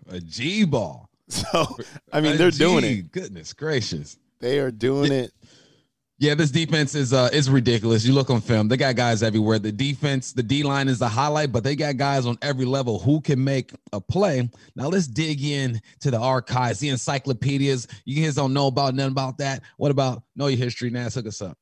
A 0.09 0.19
G 0.19 0.65
ball. 0.65 1.05
So 1.29 1.77
I 2.11 2.21
mean, 2.21 2.33
A 2.33 2.37
they're 2.37 2.49
doing 2.49 2.83
it. 2.83 3.11
Goodness 3.11 3.53
gracious. 3.53 4.17
They 4.39 4.59
are 4.59 4.71
doing 4.71 5.11
it. 5.11 5.31
Yeah, 6.21 6.35
this 6.35 6.51
defense 6.51 6.95
is 6.95 7.13
uh 7.13 7.29
is 7.31 7.49
ridiculous. 7.49 8.03
You 8.03 8.13
look 8.13 8.29
on 8.29 8.41
film, 8.41 8.67
they 8.67 8.75
got 8.75 8.97
guys 8.97 9.23
everywhere. 9.23 9.57
The 9.57 9.71
defense, 9.71 10.33
the 10.33 10.43
D 10.43 10.63
line 10.63 10.89
is 10.89 10.99
the 10.99 11.07
highlight, 11.07 11.53
but 11.53 11.63
they 11.63 11.77
got 11.77 11.95
guys 11.95 12.25
on 12.25 12.37
every 12.41 12.65
level 12.65 12.99
who 12.99 13.21
can 13.21 13.41
make 13.41 13.71
a 13.93 14.01
play. 14.01 14.49
Now 14.75 14.89
let's 14.89 15.07
dig 15.07 15.41
in 15.41 15.81
to 16.01 16.11
the 16.11 16.19
archives, 16.19 16.79
the 16.79 16.89
encyclopedias. 16.89 17.87
You 18.03 18.21
guys 18.23 18.35
don't 18.35 18.53
know 18.53 18.67
about 18.67 18.95
nothing 18.95 19.13
about 19.13 19.37
that. 19.37 19.63
What 19.77 19.91
about 19.91 20.23
know 20.35 20.47
your 20.47 20.57
history? 20.57 20.89
Nas, 20.89 21.15
hook 21.15 21.27
us 21.27 21.41
up. 21.41 21.57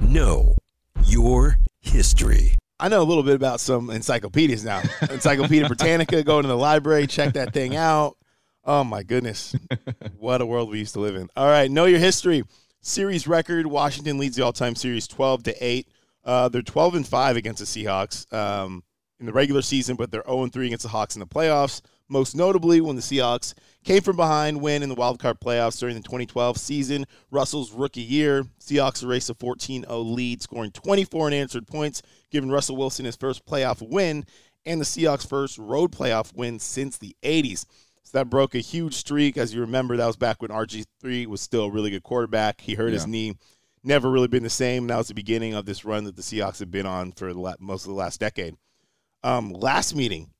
Know 0.00 0.56
your 1.04 1.58
history. 1.80 2.56
I 2.80 2.88
know 2.88 3.02
a 3.02 3.04
little 3.04 3.22
bit 3.22 3.36
about 3.36 3.60
some 3.60 3.90
encyclopedias 3.90 4.64
now. 4.64 4.82
Encyclopedia 5.10 5.68
Britannica, 5.68 6.24
go 6.24 6.42
to 6.42 6.48
the 6.48 6.56
library, 6.56 7.06
check 7.06 7.34
that 7.34 7.52
thing 7.52 7.76
out. 7.76 8.16
Oh 8.64 8.84
my 8.84 9.02
goodness. 9.02 9.56
what 10.18 10.40
a 10.40 10.46
world 10.46 10.70
we 10.70 10.78
used 10.78 10.94
to 10.94 11.00
live 11.00 11.16
in. 11.16 11.28
All 11.36 11.48
right, 11.48 11.70
know 11.70 11.86
your 11.86 11.98
history. 11.98 12.44
Series 12.80 13.26
record, 13.26 13.66
Washington 13.66 14.18
leads 14.18 14.36
the 14.36 14.44
all-time 14.44 14.74
series 14.74 15.06
12 15.06 15.44
to 15.44 15.64
8. 15.64 15.88
Uh, 16.24 16.48
they're 16.48 16.62
12 16.62 16.96
and 16.96 17.06
5 17.06 17.36
against 17.36 17.60
the 17.60 17.64
Seahawks 17.64 18.32
um, 18.32 18.82
in 19.20 19.26
the 19.26 19.32
regular 19.32 19.62
season, 19.62 19.96
but 19.96 20.10
they're 20.10 20.24
0 20.26 20.44
and 20.44 20.52
3 20.52 20.66
against 20.66 20.84
the 20.84 20.88
Hawks 20.88 21.16
in 21.16 21.20
the 21.20 21.26
playoffs. 21.26 21.80
Most 22.08 22.36
notably, 22.36 22.80
when 22.80 22.96
the 22.96 23.02
Seahawks 23.02 23.54
came 23.84 24.02
from 24.02 24.16
behind, 24.16 24.60
win 24.60 24.82
in 24.82 24.88
the 24.88 24.94
wild 24.94 25.18
card 25.18 25.40
playoffs 25.40 25.78
during 25.80 25.96
the 25.96 26.02
2012 26.02 26.58
season, 26.58 27.06
Russell's 27.30 27.72
rookie 27.72 28.02
year. 28.02 28.44
Seahawks 28.60 29.02
erased 29.02 29.30
a 29.30 29.34
14 29.34 29.84
0 29.84 29.98
lead, 30.00 30.42
scoring 30.42 30.72
24 30.72 31.28
unanswered 31.28 31.66
points, 31.66 32.02
giving 32.30 32.50
Russell 32.50 32.76
Wilson 32.76 33.06
his 33.06 33.16
first 33.16 33.46
playoff 33.46 33.86
win 33.88 34.24
and 34.64 34.80
the 34.80 34.84
Seahawks' 34.84 35.26
first 35.26 35.58
road 35.58 35.92
playoff 35.92 36.34
win 36.34 36.58
since 36.58 36.98
the 36.98 37.16
80s. 37.22 37.66
So 38.04 38.18
that 38.18 38.30
broke 38.30 38.54
a 38.54 38.58
huge 38.58 38.94
streak. 38.94 39.36
As 39.36 39.54
you 39.54 39.60
remember, 39.60 39.96
that 39.96 40.06
was 40.06 40.16
back 40.16 40.42
when 40.42 40.50
RG3 40.50 41.26
was 41.26 41.40
still 41.40 41.64
a 41.64 41.70
really 41.70 41.90
good 41.90 42.02
quarterback. 42.02 42.60
He 42.60 42.74
hurt 42.74 42.92
his 42.92 43.06
knee. 43.06 43.36
Never 43.84 44.10
really 44.10 44.28
been 44.28 44.42
the 44.42 44.50
same. 44.50 44.86
That 44.86 44.98
was 44.98 45.08
the 45.08 45.14
beginning 45.14 45.54
of 45.54 45.66
this 45.66 45.84
run 45.84 46.04
that 46.04 46.16
the 46.16 46.22
Seahawks 46.22 46.60
have 46.60 46.70
been 46.70 46.86
on 46.86 47.12
for 47.12 47.32
the 47.32 47.40
la- 47.40 47.54
most 47.58 47.84
of 47.84 47.88
the 47.88 47.96
last 47.96 48.20
decade. 48.20 48.56
Um, 49.24 49.52
last 49.52 49.94
meeting, 49.94 50.30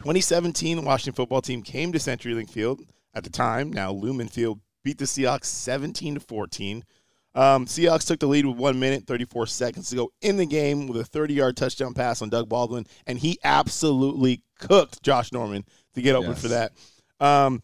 2017, 0.00 0.76
the 0.76 0.82
Washington 0.82 1.14
football 1.14 1.40
team 1.40 1.62
came 1.62 1.92
to 1.92 1.98
CenturyLink 1.98 2.50
Field 2.50 2.82
at 3.14 3.24
the 3.24 3.30
time, 3.30 3.72
now 3.72 3.92
Lumen 3.92 4.28
Field, 4.28 4.60
beat 4.82 4.98
the 4.98 5.04
Seahawks 5.04 5.46
17 5.46 6.14
to 6.14 6.20
14. 6.20 6.84
Um, 7.36 7.66
Seahawks 7.66 8.06
took 8.06 8.20
the 8.20 8.26
lead 8.26 8.46
with 8.46 8.56
one 8.56 8.78
minute, 8.78 9.06
34 9.06 9.46
seconds 9.46 9.90
to 9.90 9.96
go 9.96 10.12
in 10.20 10.36
the 10.36 10.46
game 10.46 10.86
with 10.86 11.00
a 11.00 11.04
30 11.04 11.34
yard 11.34 11.56
touchdown 11.56 11.94
pass 11.94 12.22
on 12.22 12.28
Doug 12.28 12.48
Baldwin, 12.48 12.86
and 13.06 13.18
he 13.18 13.38
absolutely 13.42 14.42
cooked 14.58 15.02
Josh 15.02 15.32
Norman 15.32 15.64
to 15.94 16.02
get 16.02 16.14
open 16.14 16.30
Yes. 16.30 16.42
for 16.42 16.48
that. 16.48 16.72
Um, 17.20 17.62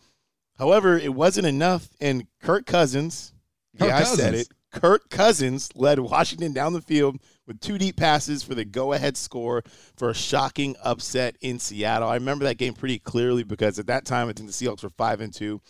however, 0.59 0.97
it 0.99 1.15
wasn't 1.15 1.47
enough, 1.47 1.89
and 2.01 2.27
Kirk 2.43 2.67
Cousins, 2.67 3.33
Kirk 3.79 3.89
yeah, 3.89 3.99
I 3.99 4.03
said 4.05 4.35
it. 4.35 4.49
Kirk 4.73 5.11
Cousins 5.11 5.69
led 5.75 5.99
Washington 5.99 6.53
down 6.53 6.73
the 6.73 6.81
field 6.81 7.19
with 7.47 7.59
two 7.61 7.77
deep 7.77 7.97
passes 7.97 8.45
for 8.45 8.55
the 8.55 8.65
go-ahead 8.65 9.17
score 9.17 9.65
for 9.97 10.11
a 10.11 10.15
shocking 10.15 10.77
upset 10.85 11.37
in 11.41 11.59
Seattle. 11.59 12.09
I 12.09 12.15
remember 12.15 12.45
that 12.45 12.59
game 12.59 12.75
pretty 12.75 13.01
clearly 13.01 13.43
because 13.43 13.81
at 13.81 13.89
that 13.89 14.05
time 14.05 14.29
I 14.29 14.33
think 14.33 14.49
the 14.49 14.53
Seahawks 14.55 14.85
were 14.85 14.91
five 14.91 15.21
and 15.21 15.35
two, 15.35 15.61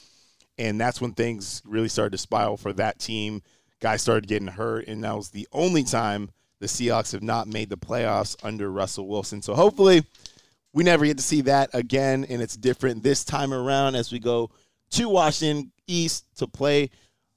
and 0.59 0.79
that's 0.79 1.01
when 1.01 1.13
things 1.13 1.63
really 1.65 1.89
started 1.89 2.13
to 2.13 2.19
spiral 2.19 2.59
for 2.59 2.75
that 2.75 2.99
team. 2.99 3.43
Guys 3.81 4.03
started 4.03 4.29
getting 4.29 4.49
hurt, 4.49 4.87
and 4.87 5.03
that 5.05 5.17
was 5.17 5.31
the 5.31 5.49
only 5.53 5.83
time 5.85 6.29
the 6.59 6.67
Seahawks 6.67 7.13
have 7.13 7.23
not 7.23 7.49
made 7.49 7.71
the 7.71 7.79
playoffs 7.79 8.37
under 8.43 8.71
Russell 8.71 9.09
Wilson. 9.09 9.41
So 9.41 9.55
hopefully, 9.55 10.05
we 10.73 10.85
never 10.85 11.05
get 11.05 11.17
to 11.17 11.23
see 11.23 11.43
that 11.43 11.71
again, 11.73 12.25
and 12.29 12.41
it's 12.41 12.57
different 12.57 13.03
this 13.03 13.25
time 13.25 13.53
around 13.53 13.97
as 13.97 14.13
we 14.13 14.19
go 14.19 14.51
to 14.91 15.09
Washington 15.09 15.73
East 15.87 16.27
to 16.37 16.47
play 16.47 16.91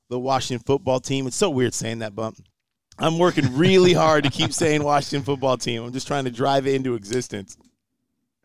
the 0.09 0.19
Washington 0.19 0.63
football 0.65 0.99
team. 0.99 1.27
It's 1.27 1.35
so 1.35 1.49
weird 1.49 1.73
saying 1.73 1.99
that, 1.99 2.15
bump. 2.15 2.37
I'm 2.99 3.17
working 3.17 3.55
really 3.55 3.93
hard 3.93 4.23
to 4.25 4.29
keep 4.29 4.53
saying 4.53 4.83
Washington 4.83 5.23
football 5.23 5.57
team. 5.57 5.83
I'm 5.83 5.93
just 5.93 6.07
trying 6.07 6.25
to 6.25 6.31
drive 6.31 6.67
it 6.67 6.75
into 6.75 6.95
existence. 6.95 7.57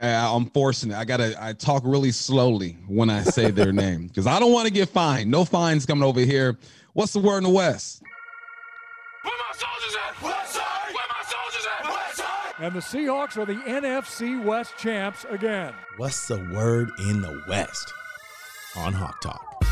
Uh, 0.00 0.06
I'm 0.06 0.46
forcing 0.50 0.92
it. 0.92 0.96
I 0.96 1.04
gotta. 1.04 1.36
I 1.40 1.52
talk 1.54 1.82
really 1.84 2.12
slowly 2.12 2.78
when 2.86 3.10
I 3.10 3.24
say 3.24 3.50
their 3.50 3.72
name 3.74 4.06
because 4.06 4.28
I 4.28 4.38
don't 4.38 4.52
want 4.52 4.68
to 4.68 4.72
get 4.72 4.88
fined. 4.88 5.30
No 5.30 5.44
fines 5.44 5.84
coming 5.86 6.04
over 6.04 6.20
here. 6.20 6.56
What's 6.92 7.12
the 7.12 7.18
word 7.18 7.38
in 7.38 7.44
the 7.44 7.50
West? 7.50 8.02
And 12.60 12.74
the 12.74 12.80
Seahawks 12.80 13.36
are 13.36 13.44
the 13.44 13.54
NFC 13.54 14.42
West 14.42 14.76
champs 14.76 15.24
again. 15.30 15.72
What's 15.96 16.26
the 16.26 16.38
word 16.52 16.90
in 16.98 17.20
the 17.20 17.40
West 17.46 17.94
on 18.74 18.92
Hawk 18.92 19.20
Talk? 19.20 19.64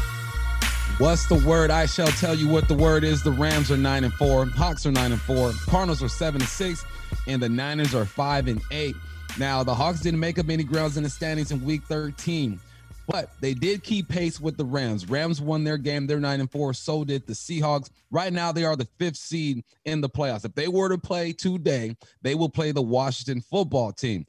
What's 0.99 1.26
the 1.26 1.35
word? 1.35 1.73
I 1.73 1.87
shall 1.87 2.07
tell 2.07 2.35
you 2.35 2.49
what 2.49 2.69
the 2.69 2.75
word 2.75 3.02
is. 3.02 3.25
The 3.25 3.33
Rams 3.33 3.73
are 3.73 3.76
nine 3.76 4.05
and 4.05 4.14
four, 4.14 4.47
Hawks 4.47 4.87
are 4.87 4.93
nine 4.93 5.11
and 5.11 5.21
four, 5.21 5.52
Cardinals 5.66 6.00
are 6.00 6.09
seven 6.09 6.40
and 6.40 6.49
six, 6.49 6.85
and 7.26 7.43
the 7.43 7.49
Niners 7.49 7.93
are 7.93 8.05
five 8.05 8.47
and 8.47 8.62
eight. 8.71 8.95
Now 9.37 9.64
the 9.64 9.75
Hawks 9.75 10.00
didn't 10.00 10.21
make 10.21 10.38
up 10.38 10.49
any 10.49 10.62
grounds 10.62 10.97
in 10.97 11.02
the 11.02 11.11
standings 11.11 11.50
in 11.50 11.64
Week 11.64 11.83
13, 11.85 12.61
but 13.07 13.31
they 13.41 13.55
did 13.55 13.83
keep 13.83 14.09
pace 14.09 14.41
with 14.41 14.57
the 14.57 14.65
Rams. 14.65 15.09
Rams 15.09 15.41
won 15.41 15.65
their 15.65 15.79
game; 15.79 16.07
they're 16.07 16.21
nine 16.21 16.41
and 16.41 16.51
four. 16.51 16.75
So 16.75 17.05
did 17.05 17.27
the 17.27 17.33
Seahawks. 17.33 17.91
Right 18.11 18.33
now, 18.33 18.53
they 18.53 18.65
are 18.65 18.77
the 18.77 18.89
fifth 18.99 19.17
seed 19.17 19.65
in 19.85 20.01
the 20.01 20.09
playoffs. 20.09 20.45
If 20.45 20.55
they 20.55 20.69
were 20.69 20.89
to 20.89 20.99
play 20.99 21.33
today, 21.33 21.97
they 22.23 22.35
will 22.35 22.51
play 22.51 22.73
the 22.73 22.83
Washington 22.83 23.41
Football 23.41 23.93
Team. 23.93 24.27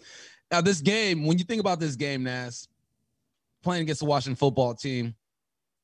Now, 0.51 0.61
this 0.61 0.81
game, 0.81 1.25
when 1.25 1.37
you 1.37 1.43
think 1.43 1.59
about 1.59 1.79
this 1.79 1.95
game, 1.95 2.23
Nas 2.23 2.67
playing 3.63 3.83
against 3.83 3.99
the 3.99 4.05
Washington 4.05 4.35
Football 4.35 4.75
Team 4.75 5.15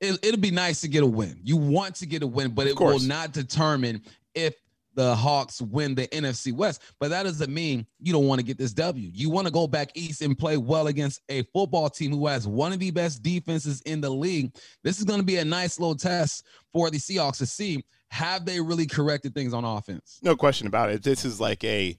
it, 0.03 0.19
it'll 0.25 0.39
be 0.39 0.51
nice 0.51 0.81
to 0.81 0.87
get 0.87 1.03
a 1.03 1.07
win. 1.07 1.39
You 1.43 1.57
want 1.57 1.95
to 1.95 2.05
get 2.05 2.23
a 2.23 2.27
win, 2.27 2.51
but 2.51 2.67
it 2.67 2.79
will 2.79 2.99
not 2.99 3.31
determine 3.31 4.01
if 4.35 4.55
the 4.95 5.15
Hawks 5.15 5.61
win 5.61 5.95
the 5.95 6.07
NFC 6.07 6.53
West. 6.53 6.81
But 6.99 7.09
that 7.09 7.23
doesn't 7.23 7.53
mean 7.53 7.85
you 7.99 8.13
don't 8.13 8.27
want 8.27 8.39
to 8.39 8.45
get 8.45 8.57
this 8.57 8.73
W. 8.73 9.09
You 9.13 9.29
want 9.29 9.47
to 9.47 9.53
go 9.53 9.67
back 9.67 9.91
east 9.95 10.21
and 10.21 10.37
play 10.37 10.57
well 10.57 10.87
against 10.87 11.21
a 11.29 11.43
football 11.53 11.89
team 11.89 12.11
who 12.11 12.27
has 12.27 12.47
one 12.47 12.73
of 12.73 12.79
the 12.79 12.91
best 12.91 13.23
defenses 13.23 13.81
in 13.81 14.01
the 14.01 14.09
league. 14.09 14.55
This 14.83 14.99
is 14.99 15.05
going 15.05 15.19
to 15.19 15.25
be 15.25 15.37
a 15.37 15.45
nice 15.45 15.79
little 15.79 15.95
test 15.95 16.45
for 16.71 16.89
the 16.89 16.97
Seahawks 16.97 17.37
to 17.37 17.45
see 17.45 17.83
have 18.09 18.45
they 18.45 18.61
really 18.61 18.85
corrected 18.85 19.33
things 19.33 19.53
on 19.53 19.65
offense. 19.65 20.19
No 20.21 20.35
question 20.35 20.67
about 20.67 20.91
it. 20.91 21.01
This 21.01 21.25
is 21.25 21.39
like 21.39 21.63
a 21.63 21.97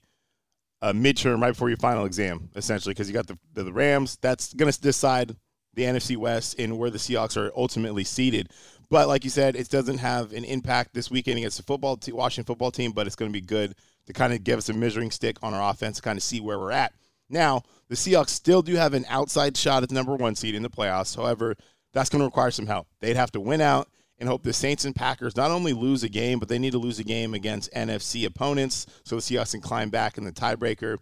a 0.81 0.93
midterm 0.93 1.41
right 1.41 1.51
before 1.51 1.69
your 1.69 1.77
final 1.77 2.05
exam, 2.05 2.49
essentially, 2.55 2.93
because 2.93 3.07
you 3.07 3.13
got 3.13 3.27
the, 3.27 3.37
the 3.53 3.73
Rams. 3.73 4.17
That's 4.21 4.53
going 4.53 4.71
to 4.71 4.81
decide 4.81 5.35
the 5.73 5.83
NFC 5.83 6.15
West 6.17 6.59
and 6.59 6.77
where 6.77 6.89
the 6.89 6.97
Seahawks 6.97 7.37
are 7.37 7.51
ultimately 7.55 8.03
seated. 8.03 8.49
But 8.89 9.07
like 9.07 9.23
you 9.23 9.29
said, 9.29 9.55
it 9.55 9.69
doesn't 9.69 9.97
have 9.97 10.33
an 10.33 10.43
impact 10.43 10.93
this 10.93 11.09
weekend 11.09 11.37
against 11.37 11.57
the 11.57 11.63
football 11.63 11.97
te- 11.97 12.11
Washington 12.11 12.45
football 12.45 12.71
team. 12.71 12.91
But 12.91 13.07
it's 13.07 13.15
going 13.15 13.31
to 13.31 13.33
be 13.33 13.45
good 13.45 13.75
to 14.07 14.13
kind 14.13 14.33
of 14.33 14.43
give 14.43 14.57
us 14.57 14.69
a 14.69 14.73
measuring 14.73 15.11
stick 15.11 15.37
on 15.41 15.53
our 15.53 15.71
offense, 15.71 15.97
to 15.97 16.01
kind 16.01 16.17
of 16.17 16.23
see 16.23 16.39
where 16.39 16.59
we're 16.59 16.71
at. 16.71 16.93
Now, 17.29 17.63
the 17.89 17.95
Seahawks 17.95 18.29
still 18.29 18.61
do 18.61 18.75
have 18.75 18.93
an 18.93 19.05
outside 19.09 19.57
shot 19.57 19.83
at 19.83 19.89
the 19.89 19.95
number 19.95 20.15
one 20.15 20.35
seed 20.35 20.55
in 20.55 20.63
the 20.63 20.69
playoffs. 20.69 21.15
However, 21.15 21.55
that's 21.93 22.09
going 22.09 22.19
to 22.19 22.25
require 22.25 22.51
some 22.51 22.67
help. 22.67 22.87
They'd 22.99 23.15
have 23.15 23.31
to 23.31 23.41
win 23.41 23.61
out 23.61 23.89
and 24.19 24.29
hope 24.29 24.43
the 24.43 24.53
Saints 24.53 24.85
and 24.85 24.95
Packers 24.95 25.35
not 25.35 25.51
only 25.51 25.73
lose 25.73 26.03
a 26.03 26.09
game, 26.09 26.39
but 26.39 26.47
they 26.47 26.59
need 26.59 26.71
to 26.71 26.77
lose 26.77 26.99
a 26.99 27.03
game 27.03 27.33
against 27.33 27.71
NFC 27.73 28.25
opponents 28.25 28.85
so 29.03 29.15
the 29.15 29.21
Seahawks 29.21 29.51
can 29.51 29.61
climb 29.61 29.89
back 29.89 30.17
in 30.17 30.23
the 30.23 30.31
tiebreaker. 30.31 30.97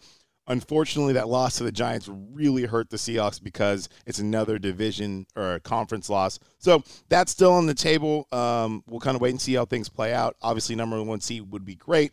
Unfortunately, 0.48 1.14
that 1.14 1.30
loss 1.30 1.58
to 1.58 1.64
the 1.64 1.72
Giants 1.72 2.10
really 2.10 2.66
hurt 2.66 2.90
the 2.90 2.98
Seahawks 2.98 3.42
because 3.42 3.88
it's 4.06 4.20
another 4.20 4.60
division 4.60 5.26
or 5.38 5.60
conference 5.60 6.10
loss. 6.10 6.38
So 6.60 6.84
that's 7.08 7.32
still 7.32 7.54
on 7.54 7.66
the 7.66 7.74
table. 7.74 8.28
Um, 8.32 8.84
we'll 8.86 9.00
kind 9.00 9.16
of 9.16 9.22
wait 9.22 9.30
and 9.30 9.42
see 9.42 9.54
how 9.54 9.64
things 9.64 9.88
play 9.88 10.14
out. 10.14 10.36
Obviously, 10.42 10.76
number 10.76 11.02
one 11.02 11.22
seed 11.22 11.50
would 11.52 11.64
be 11.64 11.76
great, 11.76 12.12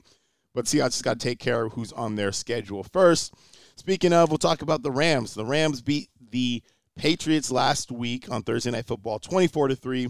but 0.55 0.67
Seahawks 0.67 0.93
just 0.93 1.05
got 1.05 1.19
to 1.19 1.29
take 1.29 1.41
care 1.41 1.65
of 1.65 1.73
who's 1.73 1.93
on 1.93 2.15
their 2.15 2.31
schedule 2.31 2.85
first. 2.85 3.35
Speaking 3.75 4.13
of, 4.13 4.31
we'll 4.31 4.39
talk 4.39 4.63
about 4.63 4.83
the 4.83 4.93
Rams. 4.93 5.35
The 5.35 5.45
Rams 5.45 5.83
beat 5.83 6.09
the 6.31 6.63
Patriots 6.97 7.51
last 7.51 7.91
week 7.91 8.31
on 8.31 8.43
Thursday 8.43 8.71
Night 8.71 8.87
Football, 8.87 9.19
twenty-four 9.19 9.69
to 9.69 9.75
three. 9.75 10.09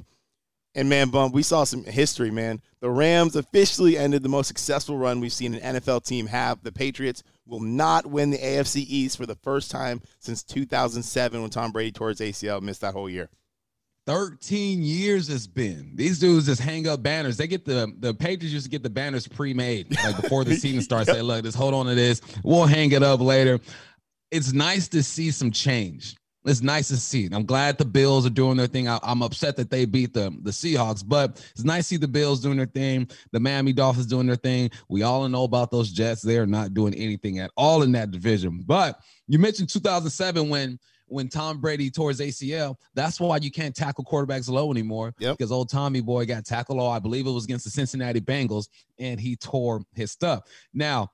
And 0.75 0.89
man, 0.89 1.09
bum, 1.11 1.33
we 1.33 1.43
saw 1.43 1.65
some 1.65 1.85
history, 1.85 2.31
man. 2.31 2.63
The 2.81 2.91
Rams 2.91 3.35
officially 3.35 3.99
ended 3.99 4.23
the 4.23 4.29
most 4.29 4.47
successful 4.47 4.97
run 4.97 5.21
we've 5.21 5.33
seen 5.33 5.55
an 5.55 5.77
NFL 5.77 6.05
team 6.05 6.27
have. 6.27 6.63
The 6.63 6.71
Patriots 6.71 7.23
will 7.45 7.61
not 7.61 8.07
win 8.07 8.31
the 8.31 8.39
AFC 8.39 8.85
East 8.87 9.17
for 9.17 9.27
the 9.27 9.35
first 9.35 9.71
time 9.71 10.01
since 10.21 10.45
2007 10.45 11.41
when 11.41 11.51
Tom 11.51 11.73
Brady 11.73 11.91
tore 11.91 12.11
his 12.11 12.21
ACL 12.21 12.63
missed 12.63 12.83
that 12.83 12.95
whole 12.95 13.11
year. 13.11 13.29
13 14.07 14.83
years 14.83 15.29
it's 15.29 15.47
been. 15.47 15.93
These 15.95 16.19
dudes 16.21 16.47
just 16.47 16.61
hang 16.61 16.89
up 16.89 17.03
banners. 17.03 17.37
They 17.37 17.47
get 17.47 17.65
the 17.65 17.93
the 17.99 18.15
Patriots 18.15 18.53
used 18.53 18.65
to 18.65 18.71
get 18.71 18.83
the 18.83 18.91
banners 18.91 19.29
pre-made 19.29 19.95
like 20.03 20.21
before 20.21 20.45
the 20.45 20.55
season 20.57 20.83
starts. 20.83 21.11
Say, 21.11 21.21
look, 21.21 21.45
just 21.45 21.57
hold 21.57 21.75
on 21.75 21.87
to 21.87 21.95
this. 21.95 22.21
We'll 22.43 22.67
hang 22.67 22.93
it 22.93 23.03
up 23.03 23.21
later. 23.21 23.61
It's 24.31 24.53
nice 24.53 24.89
to 24.89 25.03
see 25.03 25.31
some 25.31 25.51
change. 25.51 26.17
It's 26.45 26.63
nice 26.63 26.89
to 26.89 26.97
see. 26.97 27.29
I'm 27.31 27.45
glad 27.45 27.77
the 27.77 27.85
Bills 27.85 28.25
are 28.25 28.31
doing 28.31 28.57
their 28.57 28.67
thing. 28.67 28.89
I, 28.89 28.99
am 29.03 29.23
upset 29.23 29.57
that 29.57 29.71
they 29.71 29.85
beat 29.85 30.15
the, 30.15 30.35
the 30.43 30.51
Seahawks, 30.51 31.05
but 31.07 31.45
it's 31.51 31.65
nice 31.65 31.85
to 31.85 31.89
see 31.89 31.97
the 31.99 32.09
Bills 32.09 32.41
doing 32.41 32.57
their 32.57 32.67
thing. 32.67 33.09
The 33.33 33.41
Miami 33.41 33.75
Dolphins 33.75 34.07
doing 34.07 34.27
their 34.27 34.37
thing. 34.37 34.71
We 34.89 35.03
all 35.03 35.29
know 35.29 35.45
about 35.45 35.71
those 35.71 35.93
Jets. 35.93 36.23
They 36.23 36.39
are 36.39 36.47
not 36.47 36.73
doing 36.73 36.95
anything 36.95 37.41
at 37.41 37.51
all 37.57 37.83
in 37.83 37.93
that 37.93 38.11
division. 38.11 38.63
But 38.67 38.99
you 39.29 39.39
mentioned 39.39 39.69
2007 39.69 40.49
when 40.49 40.79
when 41.11 41.29
Tom 41.29 41.61
Brady 41.61 41.91
tore 41.91 42.11
his 42.11 42.21
ACL. 42.21 42.77
That's 42.95 43.21
why 43.21 43.39
you 43.39 43.51
can't 43.51 43.75
tackle 43.75 44.05
quarterbacks 44.05 44.49
low 44.49 44.71
anymore. 44.71 45.13
Yep. 45.19 45.39
Because 45.39 45.53
old 45.53 45.69
Tommy 45.69 46.01
boy 46.01 46.25
got 46.25 46.45
tackled 46.47 46.79
low. 46.79 46.89
I 46.89 47.01
believe 47.01 47.27
it 47.27 47.31
was 47.31 47.45
against 47.45 47.65
the 47.65 47.71
Cincinnati 47.71 48.21
Bengals, 48.21 48.69
and 48.99 49.21
he 49.21 49.37
tore 49.37 49.83
his 49.95 50.13
stuff. 50.13 50.45
Now, 50.73 51.11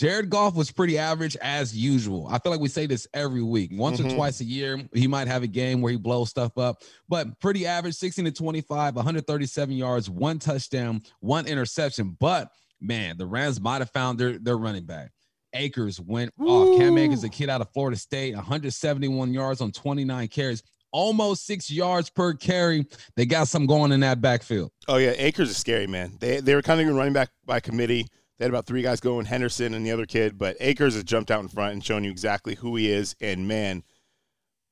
Jared 0.00 0.30
Goff 0.30 0.54
was 0.54 0.70
pretty 0.72 0.96
average 0.96 1.36
as 1.42 1.76
usual. 1.76 2.26
I 2.30 2.38
feel 2.38 2.50
like 2.52 2.60
we 2.62 2.70
say 2.70 2.86
this 2.86 3.06
every 3.12 3.42
week. 3.42 3.70
Once 3.74 4.00
Mhm. 4.00 4.10
or 4.12 4.14
twice 4.14 4.40
a 4.40 4.44
year, 4.44 4.82
he 4.94 5.06
might 5.06 5.28
have 5.28 5.42
a 5.42 5.46
game 5.46 5.82
where 5.82 5.92
he 5.92 5.98
blows 5.98 6.30
stuff 6.30 6.56
up, 6.56 6.82
but 7.06 7.38
pretty 7.38 7.66
average 7.66 7.96
16 7.96 8.24
to 8.24 8.30
25, 8.30 8.96
137 8.96 9.76
yards, 9.76 10.08
one 10.08 10.38
touchdown, 10.38 11.02
one 11.20 11.46
interception. 11.46 12.16
But 12.18 12.50
man, 12.80 13.18
the 13.18 13.26
Rams 13.26 13.60
might 13.60 13.82
have 13.82 13.90
found 13.90 14.18
their, 14.18 14.38
their 14.38 14.56
running 14.56 14.84
back. 14.86 15.10
Akers 15.52 16.00
went 16.00 16.32
off. 16.40 16.78
Cam 16.78 16.96
Akers, 16.96 17.22
a 17.22 17.28
kid 17.28 17.50
out 17.50 17.60
of 17.60 17.68
Florida 17.74 17.98
State, 17.98 18.34
171 18.34 19.34
yards 19.34 19.60
on 19.60 19.70
29 19.70 20.28
carries, 20.28 20.62
almost 20.92 21.44
six 21.44 21.70
yards 21.70 22.08
per 22.08 22.32
carry. 22.32 22.86
They 23.16 23.26
got 23.26 23.48
some 23.48 23.66
going 23.66 23.92
in 23.92 24.00
that 24.00 24.22
backfield. 24.22 24.70
Oh 24.88 24.96
yeah, 24.96 25.10
Akers 25.18 25.50
is 25.50 25.58
scary, 25.58 25.86
man. 25.86 26.16
They 26.20 26.40
they 26.40 26.54
were 26.54 26.62
kind 26.62 26.80
of 26.80 26.94
running 26.96 27.12
back 27.12 27.28
by 27.44 27.60
committee. 27.60 28.06
They 28.40 28.46
had 28.46 28.52
about 28.52 28.64
three 28.64 28.80
guys 28.80 29.00
going, 29.00 29.26
Henderson 29.26 29.74
and 29.74 29.84
the 29.84 29.92
other 29.92 30.06
kid, 30.06 30.38
but 30.38 30.56
Akers 30.60 30.94
has 30.94 31.04
jumped 31.04 31.30
out 31.30 31.42
in 31.42 31.48
front 31.48 31.74
and 31.74 31.84
shown 31.84 32.04
you 32.04 32.10
exactly 32.10 32.54
who 32.54 32.74
he 32.74 32.90
is. 32.90 33.14
And 33.20 33.46
man, 33.46 33.82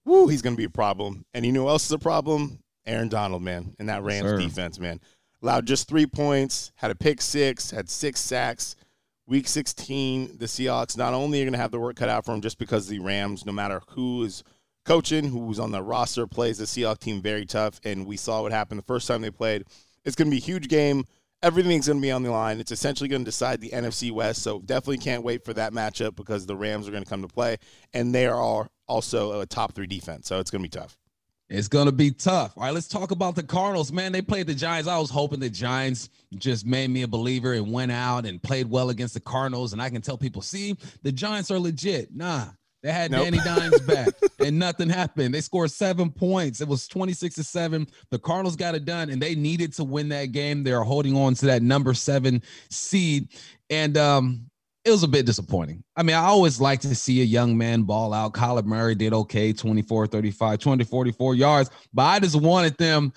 woo, 0.07 0.27
he's 0.27 0.41
going 0.41 0.55
to 0.55 0.59
be 0.59 0.65
a 0.65 0.71
problem. 0.71 1.27
And 1.35 1.45
you 1.45 1.53
know 1.53 1.65
who 1.65 1.69
else 1.69 1.85
is 1.85 1.93
a 1.93 1.99
problem? 1.99 2.61
Aaron 2.87 3.11
Donald, 3.11 3.43
man, 3.43 3.77
and 3.79 3.91
that 3.91 4.03
Rams 4.03 4.27
sir. 4.27 4.39
defense, 4.39 4.79
man. 4.79 5.01
Allowed 5.43 5.67
just 5.67 5.87
three 5.87 6.07
points, 6.07 6.73
had 6.77 6.91
a 6.91 6.95
pick 6.95 7.21
six, 7.21 7.71
had 7.71 7.91
six 7.91 8.21
sacks. 8.21 8.75
Week 9.27 9.47
16, 9.47 10.39
the 10.39 10.47
Seahawks 10.47 10.97
not 10.97 11.13
only 11.13 11.43
are 11.43 11.45
going 11.45 11.53
to 11.53 11.59
have 11.59 11.71
the 11.71 11.79
work 11.79 11.97
cut 11.97 12.09
out 12.09 12.25
for 12.25 12.31
them 12.31 12.41
just 12.41 12.57
because 12.57 12.89
the 12.89 13.01
Rams, 13.01 13.45
no 13.45 13.53
matter 13.53 13.83
who 13.89 14.25
is 14.25 14.43
coaching, 14.87 15.29
who's 15.29 15.59
on 15.59 15.73
the 15.73 15.83
roster, 15.83 16.27
plays 16.27 16.57
the 16.57 16.65
Seahawks 16.65 17.01
team 17.01 17.21
very 17.21 17.45
tough. 17.45 17.83
And 17.85 18.07
we 18.07 18.17
saw 18.17 18.41
what 18.41 18.53
happened 18.53 18.79
the 18.79 18.85
first 18.85 19.07
time 19.07 19.21
they 19.21 19.31
played. 19.31 19.65
It's 20.07 20.17
going 20.17 20.29
to 20.29 20.35
be 20.35 20.39
a 20.39 20.41
huge 20.41 20.69
game. 20.69 21.05
Everything's 21.43 21.87
going 21.87 21.99
to 21.99 22.03
be 22.03 22.11
on 22.11 22.23
the 22.23 22.31
line. 22.31 22.59
It's 22.59 22.73
essentially 22.73 23.09
going 23.09 23.23
to 23.23 23.25
decide 23.25 23.61
the 23.61 23.71
NFC 23.71 24.11
West. 24.11 24.43
So 24.43 24.59
definitely 24.61 24.99
can't 24.99 25.23
wait 25.23 25.45
for 25.45 25.55
that 25.55 25.73
matchup 25.73 26.17
because 26.17 26.47
the 26.47 26.57
Rams 26.57 26.89
are 26.89 26.91
going 26.91 27.05
to 27.05 27.09
come 27.09 27.23
to 27.23 27.29
play. 27.29 27.59
And 27.95 28.15
they 28.15 28.27
are 28.27 28.69
also 28.89 29.41
a 29.41 29.47
top 29.47 29.75
three 29.75 29.87
defense. 29.87 30.27
So 30.27 30.41
it's 30.41 30.51
going 30.51 30.63
to 30.63 30.69
be 30.69 30.81
tough. 30.81 30.99
It's 31.51 31.69
gonna 31.69 31.93
be 31.93 32.11
tough. 32.11 32.53
All 32.57 32.65
right, 32.65 32.75
let's 32.75 32.89
talk 32.89 33.11
about 33.11 33.35
the 33.35 33.43
Cardinals. 33.43 33.91
Man, 33.91 34.13
they 34.13 34.21
played 34.21 34.47
the 34.47 34.55
Giants. 34.55 34.87
I 34.87 34.99
was 34.99 35.09
hoping 35.09 35.41
the 35.41 35.49
Giants 35.49 36.11
just 36.37 36.67
made 36.67 36.91
me 36.91 37.03
a 37.03 37.09
believer 37.09 37.55
and 37.55 37.73
went 37.73 37.91
out 37.91 38.27
and 38.27 38.43
played 38.43 38.69
well 38.69 38.91
against 38.91 39.15
the 39.15 39.21
Cardinals. 39.21 39.73
And 39.73 39.81
I 39.81 39.89
can 39.89 40.03
tell 40.03 40.19
people, 40.19 40.43
see, 40.43 40.77
the 41.03 41.11
Giants 41.11 41.51
are 41.51 41.59
legit. 41.59 42.15
Nah, 42.15 42.49
they 42.89 42.95
had 42.95 43.11
Nope. 43.11 43.25
Danny 43.25 43.39
Dimes 43.45 43.81
back 43.83 44.09
and 44.39 44.59
nothing 44.59 44.89
happened. 44.89 45.35
They 45.35 45.43
scored 45.43 45.71
seven 45.71 46.11
points. 46.11 46.63
It 46.63 46.69
was 46.69 46.89
26 46.89 47.35
to 47.35 47.45
7. 47.45 47.87
The 48.11 48.19
Cardinals 48.19 48.57
got 48.57 48.75
it 48.75 48.87
done 48.87 49.11
and 49.11 49.21
they 49.21 49.35
needed 49.35 49.75
to 49.75 49.85
win 49.85 50.09
that 50.09 50.33
game. 50.33 50.65
They're 50.65 50.83
holding 50.83 51.15
on 51.15 51.35
to 51.35 51.47
that 51.47 51.61
number 51.61 51.93
seven 51.93 52.43
seed. 52.71 53.29
And 53.69 53.99
um, 53.99 54.47
it 54.87 54.91
was 54.91 55.03
a 55.03 55.09
bit 55.09 55.27
disappointing. 55.27 55.85
I 55.97 56.03
mean, 56.03 56.17
I 56.17 56.25
always 56.25 56.63
like 56.63 56.81
to 56.81 56.95
see 56.95 57.21
a 57.21 57.25
young 57.25 57.59
man 57.59 57.83
ball 57.83 58.15
out. 58.15 58.33
Kyler 58.33 58.65
Murray 58.65 58.95
did 58.95 59.13
okay, 59.13 59.53
24, 59.53 60.07
35, 60.07 60.59
20, 60.59 60.85
44 60.85 61.35
yards, 61.35 61.71
but 61.93 62.05
I 62.05 62.21
just 62.21 62.41
wanted 62.41 62.79
them 62.79 63.13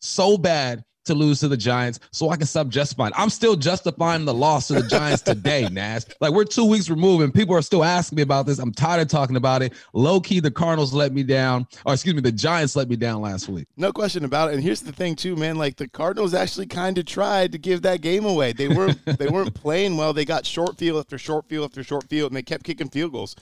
so 0.00 0.38
bad 0.38 0.84
to 1.08 1.14
lose 1.14 1.40
to 1.40 1.48
the 1.48 1.56
Giants 1.56 2.00
so 2.12 2.30
I 2.30 2.36
can 2.36 2.46
stop 2.46 2.68
justifying. 2.68 3.12
I'm 3.16 3.30
still 3.30 3.56
justifying 3.56 4.24
the 4.24 4.32
loss 4.34 4.68
to 4.68 4.74
the 4.74 4.88
Giants 4.88 5.22
today, 5.22 5.68
Nash. 5.72 6.02
Like 6.20 6.32
we're 6.32 6.44
two 6.44 6.64
weeks 6.64 6.88
removed 6.88 7.24
and 7.24 7.34
people 7.34 7.54
are 7.54 7.62
still 7.62 7.84
asking 7.84 8.16
me 8.16 8.22
about 8.22 8.46
this. 8.46 8.58
I'm 8.58 8.72
tired 8.72 9.02
of 9.02 9.08
talking 9.08 9.36
about 9.36 9.62
it. 9.62 9.72
Low 9.92 10.20
key, 10.20 10.40
the 10.40 10.50
Cardinals 10.50 10.94
let 10.94 11.12
me 11.12 11.22
down, 11.22 11.66
or 11.84 11.94
excuse 11.94 12.14
me, 12.14 12.20
the 12.20 12.32
Giants 12.32 12.76
let 12.76 12.88
me 12.88 12.96
down 12.96 13.20
last 13.20 13.48
week. 13.48 13.66
No 13.76 13.92
question 13.92 14.24
about 14.24 14.50
it. 14.50 14.54
And 14.54 14.62
here's 14.62 14.80
the 14.80 14.92
thing 14.92 15.16
too, 15.16 15.36
man. 15.36 15.56
Like 15.56 15.76
the 15.76 15.88
Cardinals 15.88 16.34
actually 16.34 16.66
kind 16.66 16.96
of 16.98 17.06
tried 17.06 17.52
to 17.52 17.58
give 17.58 17.82
that 17.82 18.00
game 18.00 18.24
away. 18.24 18.52
They 18.52 18.68
weren't 18.68 19.04
they 19.18 19.26
weren't 19.26 19.54
playing 19.54 19.96
well. 19.96 20.12
They 20.12 20.24
got 20.24 20.46
short 20.46 20.78
field 20.78 20.98
after 20.98 21.18
short 21.18 21.48
field 21.48 21.64
after 21.64 21.82
short 21.82 22.08
field, 22.08 22.30
and 22.30 22.36
they 22.36 22.42
kept 22.42 22.64
kicking 22.64 22.88
field 22.88 23.12
goals. 23.12 23.34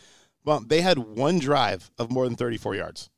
Well, 0.44 0.62
they 0.64 0.80
had 0.80 0.98
one 0.98 1.40
drive 1.40 1.90
of 1.98 2.10
more 2.10 2.24
than 2.24 2.36
34 2.36 2.76
yards. 2.76 3.10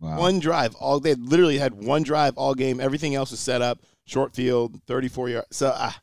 Wow. 0.00 0.18
One 0.18 0.38
drive. 0.38 0.74
All 0.76 1.00
they 1.00 1.14
literally 1.14 1.58
had 1.58 1.74
one 1.74 2.02
drive 2.02 2.34
all 2.36 2.54
game. 2.54 2.80
Everything 2.80 3.14
else 3.14 3.30
was 3.30 3.40
set 3.40 3.62
up. 3.62 3.80
Short 4.04 4.34
field, 4.34 4.80
34 4.86 5.28
yards. 5.28 5.56
So 5.56 5.72
ah, 5.74 6.00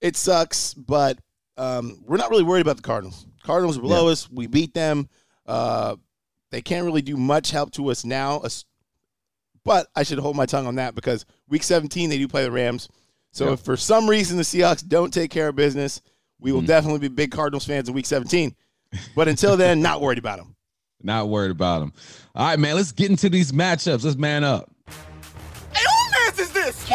it 0.00 0.16
sucks, 0.16 0.74
but 0.74 1.18
um, 1.56 2.02
we're 2.06 2.16
not 2.16 2.30
really 2.30 2.42
worried 2.42 2.62
about 2.62 2.76
the 2.76 2.82
Cardinals. 2.82 3.26
Cardinals 3.44 3.78
are 3.78 3.82
below 3.82 4.08
us. 4.08 4.28
We 4.30 4.46
beat 4.46 4.74
them. 4.74 5.08
Uh, 5.46 5.96
they 6.50 6.60
can't 6.62 6.84
really 6.84 7.02
do 7.02 7.16
much 7.16 7.50
help 7.50 7.70
to 7.72 7.90
us 7.90 8.04
now. 8.04 8.42
But 9.64 9.88
I 9.94 10.02
should 10.02 10.18
hold 10.18 10.36
my 10.36 10.46
tongue 10.46 10.66
on 10.66 10.76
that 10.76 10.94
because 10.94 11.24
week 11.48 11.62
17 11.62 12.08
they 12.10 12.18
do 12.18 12.28
play 12.28 12.42
the 12.44 12.50
Rams. 12.50 12.88
So 13.32 13.44
Yep. 13.44 13.54
if 13.54 13.60
for 13.60 13.76
some 13.76 14.08
reason 14.08 14.36
the 14.38 14.42
Seahawks 14.42 14.86
don't 14.86 15.12
take 15.12 15.30
care 15.30 15.48
of 15.48 15.56
business, 15.56 16.00
we 16.40 16.52
will 16.52 16.62
definitely 16.62 17.00
be 17.00 17.08
big 17.08 17.30
Cardinals 17.30 17.66
fans 17.66 17.88
in 17.88 17.94
week 17.94 18.06
17. 18.06 18.54
But 19.14 19.28
until 19.28 19.56
then, 19.56 19.82
not 19.82 20.00
worried 20.00 20.18
about 20.18 20.38
them. 20.38 20.55
Not 21.06 21.28
worried 21.28 21.52
about 21.52 21.78
them. 21.78 21.92
All 22.34 22.46
right, 22.48 22.58
man. 22.58 22.74
Let's 22.74 22.90
get 22.92 23.10
into 23.10 23.30
these 23.30 23.52
matchups. 23.52 24.04
Let's 24.04 24.16
man 24.16 24.42
up. 24.42 24.68
Hey, 25.72 25.84
who 25.84 26.10
man's 26.10 26.38
is 26.40 26.50
this? 26.50 26.88
Who 26.88 26.94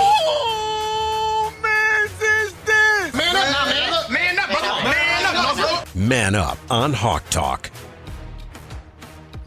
man's 1.62 2.12
is 2.22 2.53
this? 2.65 3.13
Man 3.13 3.36
up 3.36 3.50
now, 3.50 3.65
man 3.65 3.94
up, 3.94 4.12
man 4.12 4.39
up, 4.39 4.50
brother, 4.50 4.89
man 4.89 5.25
up, 5.25 5.56
brother. 5.56 6.00
Man 6.00 6.36
up 6.36 6.58
on 6.70 6.91
Hawk 6.91 7.24
Talk. 7.30 7.72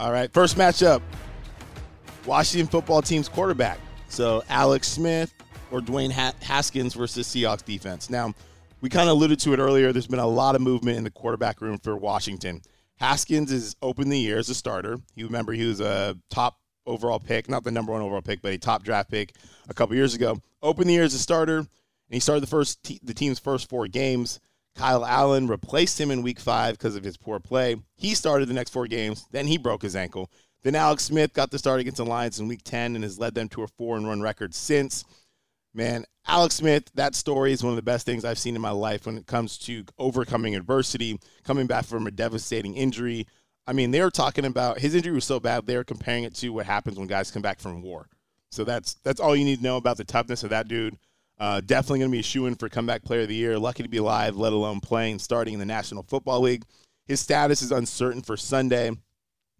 All 0.00 0.10
right, 0.10 0.32
first 0.32 0.56
matchup 0.56 1.02
Washington 2.26 2.66
football 2.66 3.02
team's 3.02 3.28
quarterback. 3.28 3.78
So 4.08 4.42
Alex 4.48 4.88
Smith 4.88 5.32
or 5.70 5.80
Dwayne 5.80 6.10
ha- 6.10 6.32
Haskins 6.40 6.94
versus 6.94 7.28
Seahawks 7.28 7.64
defense. 7.64 8.08
Now, 8.08 8.32
we 8.80 8.88
kind 8.88 9.10
of 9.10 9.16
alluded 9.16 9.40
to 9.40 9.52
it 9.52 9.58
earlier. 9.58 9.92
There's 9.92 10.06
been 10.06 10.18
a 10.18 10.26
lot 10.26 10.54
of 10.54 10.62
movement 10.62 10.96
in 10.96 11.04
the 11.04 11.10
quarterback 11.10 11.60
room 11.60 11.78
for 11.78 11.96
Washington. 11.96 12.62
Haskins 12.98 13.52
is 13.52 13.76
open 13.82 14.08
the 14.08 14.18
year 14.18 14.38
as 14.38 14.48
a 14.48 14.54
starter. 14.54 14.98
You 15.14 15.26
remember 15.26 15.52
he 15.52 15.66
was 15.66 15.80
a 15.80 16.16
top 16.30 16.58
overall 16.86 17.18
pick, 17.18 17.48
not 17.48 17.64
the 17.64 17.70
number 17.70 17.92
one 17.92 18.02
overall 18.02 18.22
pick, 18.22 18.42
but 18.42 18.52
a 18.52 18.58
top 18.58 18.82
draft 18.82 19.10
pick 19.10 19.34
a 19.68 19.74
couple 19.74 19.96
years 19.96 20.14
ago. 20.14 20.40
Open 20.62 20.86
the 20.86 20.94
year 20.94 21.02
as 21.02 21.14
a 21.14 21.18
starter, 21.18 21.58
and 21.58 21.68
he 22.08 22.20
started 22.20 22.42
the 22.42 22.48
first 22.48 22.82
the 23.04 23.14
team's 23.14 23.38
first 23.38 23.68
four 23.68 23.88
games. 23.88 24.40
Kyle 24.76 25.04
Allen 25.04 25.46
replaced 25.46 26.00
him 26.00 26.10
in 26.10 26.22
week 26.22 26.40
five 26.40 26.76
because 26.76 26.96
of 26.96 27.04
his 27.04 27.16
poor 27.16 27.38
play. 27.38 27.76
He 27.96 28.14
started 28.14 28.48
the 28.48 28.54
next 28.54 28.70
four 28.70 28.86
games. 28.86 29.26
Then 29.30 29.46
he 29.46 29.56
broke 29.56 29.82
his 29.82 29.94
ankle. 29.94 30.30
Then 30.62 30.74
Alex 30.74 31.04
Smith 31.04 31.32
got 31.32 31.50
the 31.50 31.58
start 31.58 31.80
against 31.80 31.98
the 31.98 32.06
Lions 32.06 32.40
in 32.40 32.48
week 32.48 32.62
10 32.64 32.94
and 32.94 33.04
has 33.04 33.18
led 33.18 33.34
them 33.34 33.48
to 33.50 33.62
a 33.62 33.68
four 33.68 33.96
and 33.96 34.08
run 34.08 34.20
record 34.20 34.54
since. 34.54 35.04
Man, 35.74 36.04
Alex 36.26 36.54
Smith, 36.56 36.90
that 36.94 37.14
story 37.14 37.52
is 37.52 37.62
one 37.62 37.72
of 37.72 37.76
the 37.76 37.82
best 37.82 38.06
things 38.06 38.24
I've 38.24 38.38
seen 38.38 38.56
in 38.56 38.62
my 38.62 38.70
life 38.70 39.06
when 39.06 39.18
it 39.18 39.26
comes 39.26 39.58
to 39.58 39.84
overcoming 39.98 40.56
adversity, 40.56 41.20
coming 41.44 41.66
back 41.66 41.84
from 41.84 42.06
a 42.06 42.10
devastating 42.10 42.74
injury. 42.74 43.26
I 43.66 43.72
mean, 43.72 43.90
they 43.90 44.00
were 44.00 44.10
talking 44.10 44.44
about 44.44 44.78
his 44.78 44.94
injury 44.94 45.12
was 45.12 45.24
so 45.24 45.38
bad, 45.38 45.66
they 45.66 45.76
were 45.76 45.84
comparing 45.84 46.24
it 46.24 46.34
to 46.36 46.48
what 46.50 46.66
happens 46.66 46.98
when 46.98 47.08
guys 47.08 47.30
come 47.30 47.42
back 47.42 47.60
from 47.60 47.82
war. 47.82 48.08
So 48.50 48.64
that's 48.64 48.94
that's 49.02 49.20
all 49.20 49.34
you 49.34 49.44
need 49.44 49.58
to 49.58 49.62
know 49.62 49.76
about 49.76 49.96
the 49.96 50.04
toughness 50.04 50.44
of 50.44 50.50
that 50.50 50.68
dude. 50.68 50.96
Uh, 51.38 51.60
definitely 51.60 51.98
going 51.98 52.10
to 52.10 52.14
be 52.14 52.20
a 52.20 52.22
shoe 52.22 52.46
in 52.46 52.54
for 52.54 52.68
comeback 52.68 53.02
player 53.02 53.22
of 53.22 53.28
the 53.28 53.34
year. 53.34 53.58
Lucky 53.58 53.82
to 53.82 53.88
be 53.88 53.96
alive, 53.96 54.36
let 54.36 54.52
alone 54.52 54.80
playing, 54.80 55.18
starting 55.18 55.54
in 55.54 55.60
the 55.60 55.66
National 55.66 56.04
Football 56.04 56.40
League. 56.40 56.64
His 57.06 57.20
status 57.20 57.60
is 57.60 57.72
uncertain 57.72 58.22
for 58.22 58.36
Sunday, 58.36 58.92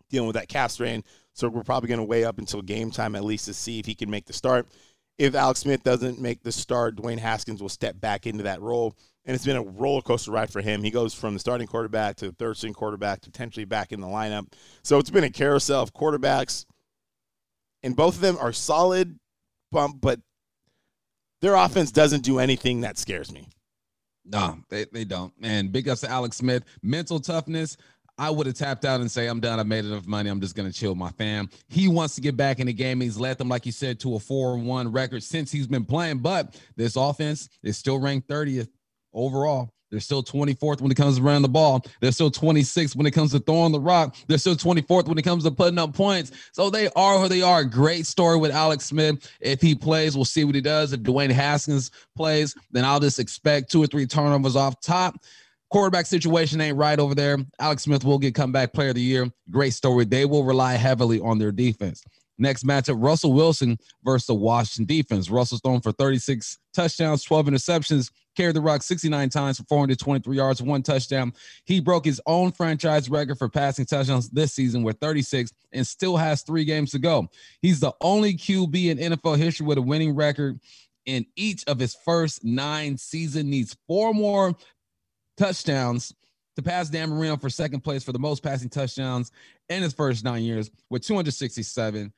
dealing 0.08 0.28
with 0.28 0.34
that 0.34 0.48
calf 0.48 0.70
strain. 0.70 1.02
So 1.32 1.48
we're 1.48 1.64
probably 1.64 1.88
going 1.88 1.98
to 1.98 2.04
wait 2.04 2.24
up 2.24 2.38
until 2.38 2.62
game 2.62 2.92
time 2.92 3.16
at 3.16 3.24
least 3.24 3.46
to 3.46 3.54
see 3.54 3.80
if 3.80 3.86
he 3.86 3.96
can 3.96 4.08
make 4.08 4.26
the 4.26 4.32
start. 4.32 4.68
If 5.16 5.34
Alex 5.34 5.60
Smith 5.60 5.82
doesn't 5.84 6.20
make 6.20 6.42
the 6.42 6.50
start, 6.50 6.96
Dwayne 6.96 7.18
Haskins 7.18 7.62
will 7.62 7.68
step 7.68 8.00
back 8.00 8.26
into 8.26 8.44
that 8.44 8.60
role. 8.60 8.96
And 9.24 9.34
it's 9.34 9.44
been 9.44 9.56
a 9.56 9.62
roller 9.62 10.02
coaster 10.02 10.32
ride 10.32 10.50
for 10.50 10.60
him. 10.60 10.82
He 10.82 10.90
goes 10.90 11.14
from 11.14 11.34
the 11.34 11.40
starting 11.40 11.66
quarterback 11.66 12.16
to 12.16 12.26
the 12.26 12.32
third 12.32 12.56
string 12.56 12.74
quarterback 12.74 13.22
potentially 13.22 13.64
back 13.64 13.92
in 13.92 14.00
the 14.00 14.06
lineup. 14.06 14.52
So 14.82 14.98
it's 14.98 15.10
been 15.10 15.24
a 15.24 15.30
carousel 15.30 15.82
of 15.82 15.94
quarterbacks. 15.94 16.66
And 17.82 17.94
both 17.96 18.16
of 18.16 18.20
them 18.20 18.36
are 18.38 18.52
solid, 18.52 19.18
bump, 19.70 20.00
but 20.00 20.20
their 21.40 21.54
offense 21.54 21.92
doesn't 21.92 22.22
do 22.22 22.38
anything 22.38 22.80
that 22.80 22.98
scares 22.98 23.32
me. 23.32 23.48
No, 24.24 24.58
they, 24.70 24.86
they 24.90 25.04
don't. 25.04 25.32
And 25.42 25.70
big 25.70 25.88
ups 25.88 26.00
to 26.00 26.10
Alex 26.10 26.38
Smith. 26.38 26.64
Mental 26.82 27.20
toughness. 27.20 27.76
I 28.16 28.30
would 28.30 28.46
have 28.46 28.54
tapped 28.54 28.84
out 28.84 29.00
and 29.00 29.10
say, 29.10 29.26
I'm 29.26 29.40
done. 29.40 29.58
I 29.58 29.64
made 29.64 29.84
enough 29.84 30.06
money. 30.06 30.30
I'm 30.30 30.40
just 30.40 30.54
going 30.54 30.70
to 30.70 30.76
chill 30.76 30.94
my 30.94 31.10
fam. 31.10 31.50
He 31.68 31.88
wants 31.88 32.14
to 32.14 32.20
get 32.20 32.36
back 32.36 32.60
in 32.60 32.66
the 32.66 32.72
game. 32.72 33.00
He's 33.00 33.18
led 33.18 33.38
them, 33.38 33.48
like 33.48 33.66
you 33.66 33.72
said, 33.72 33.98
to 34.00 34.14
a 34.14 34.20
4 34.20 34.58
1 34.58 34.92
record 34.92 35.22
since 35.22 35.50
he's 35.50 35.66
been 35.66 35.84
playing. 35.84 36.18
But 36.18 36.60
this 36.76 36.96
offense 36.96 37.48
is 37.62 37.76
still 37.76 37.98
ranked 37.98 38.28
30th 38.28 38.68
overall. 39.12 39.70
They're 39.90 40.00
still 40.00 40.24
24th 40.24 40.80
when 40.80 40.90
it 40.90 40.96
comes 40.96 41.18
to 41.18 41.22
running 41.22 41.42
the 41.42 41.48
ball. 41.48 41.84
They're 42.00 42.10
still 42.10 42.30
26th 42.30 42.96
when 42.96 43.06
it 43.06 43.12
comes 43.12 43.30
to 43.30 43.38
throwing 43.38 43.70
the 43.70 43.78
rock. 43.78 44.16
They're 44.26 44.38
still 44.38 44.56
24th 44.56 45.06
when 45.06 45.18
it 45.18 45.22
comes 45.22 45.44
to 45.44 45.52
putting 45.52 45.78
up 45.78 45.94
points. 45.94 46.32
So 46.50 46.68
they 46.68 46.88
are 46.96 47.20
who 47.20 47.28
they 47.28 47.42
are. 47.42 47.64
Great 47.64 48.04
story 48.04 48.36
with 48.36 48.50
Alex 48.50 48.86
Smith. 48.86 49.30
If 49.40 49.60
he 49.60 49.76
plays, 49.76 50.16
we'll 50.16 50.24
see 50.24 50.42
what 50.42 50.56
he 50.56 50.60
does. 50.60 50.92
If 50.92 51.00
Dwayne 51.00 51.30
Haskins 51.30 51.92
plays, 52.16 52.56
then 52.72 52.84
I'll 52.84 52.98
just 52.98 53.20
expect 53.20 53.70
two 53.70 53.82
or 53.82 53.86
three 53.86 54.06
turnovers 54.06 54.56
off 54.56 54.80
top. 54.80 55.16
Quarterback 55.70 56.06
situation 56.06 56.60
ain't 56.60 56.76
right 56.76 56.98
over 56.98 57.14
there. 57.14 57.38
Alex 57.58 57.82
Smith 57.82 58.04
will 58.04 58.18
get 58.18 58.34
comeback 58.34 58.72
player 58.72 58.90
of 58.90 58.94
the 58.94 59.00
year. 59.00 59.30
Great 59.50 59.74
story. 59.74 60.04
They 60.04 60.24
will 60.24 60.44
rely 60.44 60.74
heavily 60.74 61.20
on 61.20 61.38
their 61.38 61.52
defense. 61.52 62.02
Next 62.38 62.64
matchup, 62.64 63.02
Russell 63.02 63.32
Wilson 63.32 63.78
versus 64.02 64.26
the 64.26 64.34
Washington 64.34 64.86
defense. 64.86 65.30
Russell's 65.30 65.60
thrown 65.60 65.80
for 65.80 65.92
36 65.92 66.58
touchdowns, 66.72 67.22
12 67.22 67.46
interceptions, 67.46 68.10
carried 68.36 68.56
the 68.56 68.60
rock 68.60 68.82
69 68.82 69.28
times 69.28 69.58
for 69.58 69.64
423 69.64 70.36
yards, 70.36 70.60
one 70.60 70.82
touchdown. 70.82 71.32
He 71.64 71.80
broke 71.80 72.04
his 72.04 72.20
own 72.26 72.50
franchise 72.50 73.08
record 73.08 73.38
for 73.38 73.48
passing 73.48 73.86
touchdowns 73.86 74.30
this 74.30 74.52
season 74.52 74.82
with 74.82 74.98
36 74.98 75.52
and 75.72 75.86
still 75.86 76.16
has 76.16 76.42
three 76.42 76.64
games 76.64 76.90
to 76.90 76.98
go. 76.98 77.28
He's 77.62 77.78
the 77.78 77.92
only 78.00 78.34
QB 78.34 78.90
in 78.90 79.12
NFL 79.12 79.38
history 79.38 79.66
with 79.66 79.78
a 79.78 79.82
winning 79.82 80.16
record 80.16 80.58
in 81.06 81.26
each 81.36 81.64
of 81.66 81.78
his 81.78 81.94
first 82.04 82.44
nine 82.44 82.96
seasons. 82.96 83.44
Needs 83.44 83.76
four 83.86 84.12
more 84.12 84.54
touchdowns 85.36 86.14
to 86.56 86.62
pass 86.62 86.88
Dan 86.88 87.10
Marino 87.10 87.36
for 87.36 87.50
second 87.50 87.80
place 87.80 88.04
for 88.04 88.12
the 88.12 88.18
most 88.18 88.42
passing 88.42 88.68
touchdowns 88.68 89.32
in 89.68 89.82
his 89.82 89.92
first 89.92 90.24
nine 90.24 90.42
years 90.42 90.70
with 90.90 91.04
267 91.04 92.12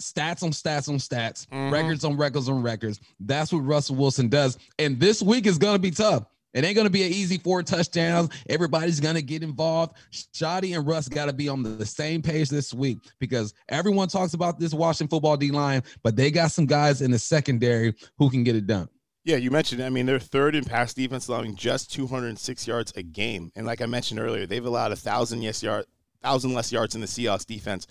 stats 0.00 0.42
on 0.42 0.50
stats 0.50 0.88
on 0.88 0.96
stats, 0.96 1.46
mm-hmm. 1.46 1.72
records 1.72 2.04
on 2.04 2.16
records 2.16 2.48
on 2.48 2.62
records. 2.62 3.00
That's 3.20 3.52
what 3.52 3.60
Russell 3.60 3.96
Wilson 3.96 4.28
does. 4.28 4.58
And 4.78 5.00
this 5.00 5.22
week 5.22 5.46
is 5.46 5.58
going 5.58 5.74
to 5.74 5.80
be 5.80 5.90
tough. 5.90 6.24
It 6.54 6.64
ain't 6.64 6.74
going 6.74 6.86
to 6.86 6.90
be 6.90 7.02
an 7.02 7.12
easy 7.12 7.38
four 7.38 7.62
touchdowns. 7.62 8.28
Everybody's 8.48 9.00
going 9.00 9.14
to 9.14 9.22
get 9.22 9.42
involved. 9.42 9.96
Schotty 10.12 10.76
and 10.76 10.86
Russ 10.86 11.08
got 11.08 11.26
to 11.26 11.32
be 11.32 11.48
on 11.48 11.62
the, 11.62 11.70
the 11.70 11.86
same 11.86 12.20
page 12.20 12.50
this 12.50 12.74
week 12.74 12.98
because 13.18 13.54
everyone 13.70 14.08
talks 14.08 14.34
about 14.34 14.58
this 14.58 14.74
Washington 14.74 15.08
football 15.08 15.38
D 15.38 15.50
line, 15.50 15.82
but 16.02 16.14
they 16.14 16.30
got 16.30 16.50
some 16.50 16.66
guys 16.66 17.00
in 17.00 17.10
the 17.10 17.18
secondary 17.18 17.94
who 18.18 18.28
can 18.28 18.44
get 18.44 18.54
it 18.54 18.66
done. 18.66 18.88
Yeah, 19.24 19.36
you 19.36 19.52
mentioned. 19.52 19.82
I 19.82 19.88
mean, 19.88 20.06
they're 20.06 20.18
third 20.18 20.56
in 20.56 20.64
pass 20.64 20.94
defense, 20.94 21.28
allowing 21.28 21.54
just 21.54 21.92
206 21.92 22.66
yards 22.66 22.92
a 22.96 23.02
game. 23.02 23.52
And 23.54 23.64
like 23.66 23.80
I 23.80 23.86
mentioned 23.86 24.18
earlier, 24.18 24.46
they've 24.46 24.64
allowed 24.64 24.90
a 24.90 24.96
thousand 24.96 25.42
yes 25.42 25.62
yard, 25.62 25.86
thousand 26.22 26.54
less 26.54 26.72
yards 26.72 26.94
in 26.94 27.00
the 27.00 27.06
Seahawks 27.06 27.46
defense. 27.46 27.86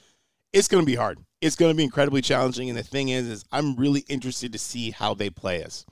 It's 0.52 0.68
going 0.68 0.84
to 0.84 0.86
be 0.86 0.96
hard. 0.96 1.20
It's 1.40 1.56
going 1.56 1.72
to 1.72 1.78
be 1.78 1.86
incredibly 1.86 2.22
challenging. 2.22 2.70
And 2.70 2.78
the 2.78 2.84
thing 2.84 3.10
is, 3.10 3.28
is 3.28 3.46
I'm 3.52 3.78
really 3.78 4.02
interested 4.10 4.52
to 4.52 4.60
see 4.60 4.92
how 4.92 5.14
they 5.14 5.30
play 5.30 5.64
us. 5.64 5.86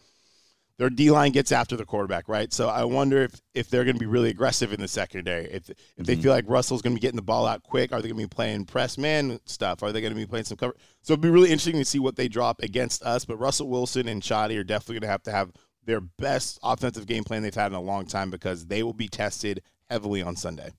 Their 0.79 0.89
D 0.89 1.11
line 1.11 1.33
gets 1.33 1.51
after 1.51 1.75
the 1.75 1.85
quarterback, 1.85 2.29
right? 2.29 2.53
So 2.53 2.69
I 2.69 2.85
wonder 2.85 3.23
if 3.23 3.41
if 3.53 3.69
they're 3.69 3.83
going 3.83 3.97
to 3.97 3.99
be 3.99 4.05
really 4.05 4.29
aggressive 4.29 4.71
in 4.71 4.79
the 4.79 4.87
secondary. 4.87 5.43
If 5.43 5.69
if 5.69 5.77
they 5.97 6.13
mm-hmm. 6.13 6.21
feel 6.21 6.31
like 6.31 6.45
Russell's 6.47 6.81
going 6.81 6.95
to 6.95 6.99
be 6.99 7.01
getting 7.01 7.17
the 7.17 7.21
ball 7.21 7.45
out 7.45 7.63
quick, 7.63 7.91
are 7.91 8.01
they 8.01 8.07
going 8.07 8.17
to 8.17 8.23
be 8.23 8.33
playing 8.33 8.63
press 8.63 8.97
man 8.97 9.41
stuff? 9.45 9.83
Are 9.83 9.91
they 9.91 9.99
going 9.99 10.13
to 10.13 10.19
be 10.19 10.25
playing 10.25 10.45
some 10.45 10.55
cover? 10.55 10.73
So 11.01 11.11
it'd 11.11 11.21
be 11.21 11.29
really 11.29 11.49
interesting 11.49 11.75
to 11.75 11.85
see 11.85 11.99
what 11.99 12.15
they 12.15 12.29
drop 12.29 12.61
against 12.63 13.03
us. 13.03 13.25
But 13.25 13.37
Russell 13.37 13.67
Wilson 13.67 14.07
and 14.07 14.21
Schotty 14.21 14.57
are 14.57 14.63
definitely 14.63 14.95
going 14.95 15.01
to 15.01 15.11
have 15.11 15.23
to 15.23 15.31
have 15.31 15.51
their 15.83 15.99
best 15.99 16.57
offensive 16.63 17.05
game 17.05 17.25
plan 17.25 17.43
they've 17.43 17.53
had 17.53 17.73
in 17.73 17.77
a 17.77 17.81
long 17.81 18.05
time 18.05 18.29
because 18.29 18.67
they 18.67 18.81
will 18.81 18.93
be 18.93 19.09
tested 19.09 19.61
heavily 19.89 20.21
on 20.21 20.37
Sunday. 20.37 20.71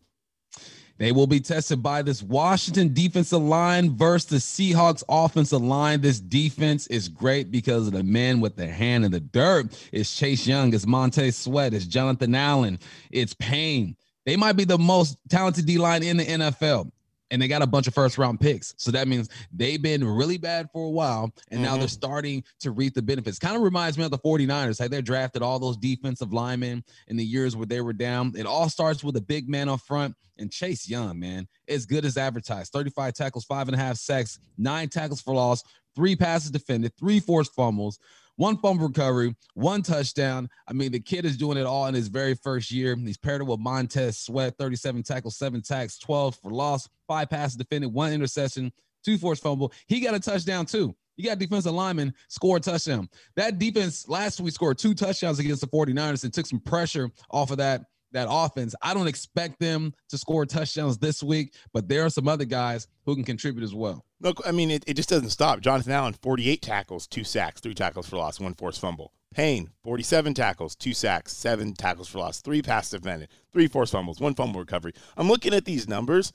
They 1.01 1.13
will 1.13 1.27
be 1.27 1.41
tested 1.41 1.83
by 1.83 2.03
this 2.03 2.23
Washington 2.23 2.93
defensive 2.93 3.41
line 3.41 3.97
versus 3.97 4.29
the 4.29 4.37
Seahawks 4.37 5.03
offensive 5.09 5.63
line. 5.63 6.03
This 6.03 6.21
defense 6.21 6.87
is 6.89 7.09
great 7.09 7.51
because 7.51 7.87
of 7.87 7.95
the 7.95 8.03
men 8.03 8.39
with 8.39 8.55
their 8.55 8.71
hand 8.71 9.07
in 9.07 9.11
the 9.11 9.21
dirt. 9.21 9.69
It's 9.93 10.15
Chase 10.15 10.47
Young, 10.47 10.75
it's 10.75 10.87
Montez 10.87 11.39
Sweat, 11.39 11.73
it's 11.73 11.87
Jonathan 11.87 12.35
Allen, 12.35 12.79
it's 13.11 13.33
Payne. 13.33 13.97
They 14.27 14.37
might 14.37 14.57
be 14.57 14.65
the 14.65 14.77
most 14.77 15.17
talented 15.31 15.65
D 15.65 15.79
line 15.79 16.03
in 16.03 16.19
the 16.19 16.27
NFL. 16.27 16.93
And 17.31 17.41
they 17.41 17.49
got 17.49 17.63
a 17.63 17.67
bunch 17.67 17.87
of 17.87 17.95
first 17.95 18.19
round 18.19 18.41
picks. 18.41 18.75
So 18.77 18.91
that 18.91 19.07
means 19.07 19.29
they've 19.53 19.81
been 19.81 20.05
really 20.05 20.39
bad 20.39 20.69
for 20.73 20.87
a 20.87 20.91
while. 20.91 21.33
And 21.51 21.63
now 21.63 21.73
they're 21.73 21.83
mm-hmm. 21.83 21.89
starting 21.89 22.45
to 22.61 22.73
reap 22.73 22.95
the 22.95 23.03
benefits. 23.03 23.39
Kind 23.39 23.57
of 23.57 23.63
reminds 23.63 23.97
me 23.97 24.05
of 24.05 24.11
the 24.11 24.19
49ers. 24.19 24.81
Like 24.81 24.91
they 24.91 25.01
drafted 25.01 25.43
all 25.43 25.59
those 25.59 25.77
defensive 25.77 26.33
linemen 26.33 26.85
in 27.09 27.17
the 27.17 27.25
years 27.25 27.55
where 27.55 27.67
they 27.67 27.81
were 27.81 27.93
down. 27.93 28.33
It 28.37 28.47
all 28.47 28.69
starts 28.69 29.05
with 29.05 29.17
a 29.17 29.21
big 29.21 29.49
man 29.49 29.69
up 29.69 29.81
front. 29.81 30.15
And 30.39 30.51
Chase 30.51 30.89
Young, 30.89 31.21
man, 31.21 31.47
as 31.69 31.85
good 31.85 32.05
as 32.07 32.17
advertised 32.17 32.73
35 32.73 33.13
tackles, 33.13 33.45
five 33.45 33.69
and 33.69 33.77
a 33.77 33.79
half 33.79 33.97
sacks, 33.97 34.39
nine 34.57 34.89
tackles 34.89 35.21
for 35.21 35.35
loss, 35.35 35.63
three 35.95 36.17
passes 36.17 36.51
defended, 36.51 36.93
three 36.99 37.21
forced 37.21 37.55
fumbles, 37.55 37.99
one 38.41 38.57
fumble 38.57 38.87
recovery, 38.87 39.37
one 39.53 39.83
touchdown. 39.83 40.49
I 40.67 40.73
mean, 40.73 40.93
the 40.93 40.99
kid 40.99 41.27
is 41.27 41.37
doing 41.37 41.59
it 41.59 41.67
all 41.67 41.87
in 41.89 41.95
his 41.95 42.09
very 42.09 42.35
first 42.35 42.71
year. 42.71 42.97
He's 42.97 43.19
paired 43.19 43.47
with 43.47 43.61
Montez 43.61 44.19
Sweat, 44.19 44.57
37 44.57 45.03
tackles, 45.03 45.37
seven 45.37 45.61
tacks, 45.61 45.99
12 45.99 46.37
for 46.37 46.51
loss, 46.51 46.89
five 47.07 47.29
passes 47.29 47.57
defended, 47.57 47.93
one 47.93 48.15
interception, 48.15 48.73
two 49.05 49.19
forced 49.19 49.43
fumble. 49.43 49.75
He 49.89 50.01
got 50.01 50.15
a 50.15 50.21
touchdown 50.21 50.65
too. 50.65 50.97
You 51.19 51.29
got 51.29 51.39
defensive 51.39 51.75
lineman 51.75 52.15
score 52.29 52.57
a 52.57 52.61
touchdown. 52.61 53.11
That 53.37 53.59
defense 53.59 54.09
last 54.09 54.41
week 54.41 54.55
scored 54.55 54.79
two 54.79 54.95
touchdowns 54.95 55.39
against 55.39 55.61
the 55.61 55.67
49ers 55.67 56.25
and 56.25 56.33
took 56.33 56.47
some 56.47 56.61
pressure 56.61 57.11
off 57.31 57.51
of 57.51 57.59
that 57.59 57.83
that 58.13 58.29
offense. 58.31 58.75
I 58.83 58.95
don't 58.95 59.07
expect 59.07 59.59
them 59.61 59.95
to 60.09 60.19
score 60.19 60.47
touchdowns 60.47 60.99
this 60.99 61.23
week, 61.23 61.55
but 61.73 61.89
there 61.89 62.05
are 62.05 62.11
some 62.11 62.29
other 62.29 62.45
guys 62.45 62.89
who 63.07 63.15
can 63.15 63.25
contribute 63.25 63.65
as 63.65 63.75
well. 63.75 64.05
Look, 64.21 64.41
I 64.47 64.53
mean, 64.53 64.71
it, 64.71 64.85
it 64.87 64.95
just 64.95 65.09
doesn't 65.09 65.31
stop. 65.31 65.61
Jonathan 65.61 65.93
Allen, 65.93 66.15
48 66.23 66.61
tackles, 66.61 67.07
two 67.07 67.25
sacks, 67.25 67.61
three 67.61 67.75
tackles 67.75 68.09
for 68.09 68.17
loss, 68.17 68.39
one 68.41 68.55
forced 68.55 68.81
fumble. 68.81 69.13
Payne, 69.33 69.71
47 69.85 70.35
tackles, 70.35 70.75
two 70.75 70.93
sacks, 70.93 71.33
seven 71.37 71.73
tackles 71.73 72.09
for 72.09 72.19
loss, 72.19 72.41
three 72.43 72.63
pass 72.63 72.91
defended, 72.91 73.29
three 73.53 73.69
forced 73.69 73.93
fumbles, 73.93 74.21
one 74.21 74.35
fumble 74.35 74.59
recovery. 74.61 74.93
I'm 75.17 75.29
looking 75.29 75.55
at 75.55 75.65
these 75.65 75.89
numbers, 75.89 76.33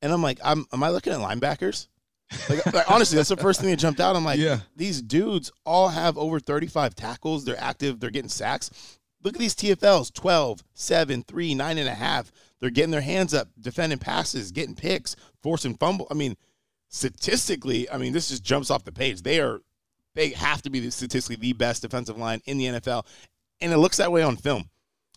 and 0.00 0.10
I'm 0.12 0.22
like, 0.22 0.38
I'm, 0.42 0.64
am 0.72 0.82
I 0.82 0.88
looking 0.88 1.12
at 1.12 1.18
linebackers? 1.20 1.88
Like, 2.48 2.64
like, 2.72 2.90
honestly, 2.90 3.16
that's 3.16 3.28
the 3.28 3.36
first 3.36 3.60
thing 3.60 3.68
that 3.70 3.76
jumped 3.76 4.00
out. 4.00 4.16
I'm 4.16 4.24
like, 4.24 4.38
Yeah. 4.40 4.60
these 4.74 5.02
dudes 5.02 5.52
all 5.66 5.90
have 5.90 6.16
over 6.16 6.40
35 6.40 6.94
tackles. 6.94 7.44
They're 7.44 7.60
active. 7.60 8.00
They're 8.00 8.08
getting 8.10 8.30
sacks. 8.30 8.70
Look 9.22 9.34
at 9.34 9.40
these 9.40 9.54
TFLs 9.54 10.12
12, 10.12 10.62
7, 10.74 11.22
3, 11.22 11.54
9.5. 11.54 12.30
They're 12.60 12.70
getting 12.70 12.90
their 12.90 13.00
hands 13.00 13.34
up, 13.34 13.48
defending 13.60 13.98
passes, 13.98 14.52
getting 14.52 14.74
picks, 14.74 15.16
forcing 15.42 15.74
fumble. 15.76 16.06
I 16.10 16.14
mean, 16.14 16.36
statistically, 16.88 17.90
I 17.90 17.98
mean, 17.98 18.12
this 18.12 18.28
just 18.28 18.44
jumps 18.44 18.70
off 18.70 18.84
the 18.84 18.92
page. 18.92 19.22
They 19.22 19.40
are, 19.40 19.60
they 20.14 20.30
have 20.30 20.62
to 20.62 20.70
be 20.70 20.88
statistically 20.90 21.36
the 21.36 21.52
best 21.52 21.82
defensive 21.82 22.18
line 22.18 22.40
in 22.44 22.58
the 22.58 22.66
NFL. 22.66 23.06
And 23.60 23.72
it 23.72 23.78
looks 23.78 23.96
that 23.96 24.12
way 24.12 24.22
on 24.22 24.36
film. 24.36 24.68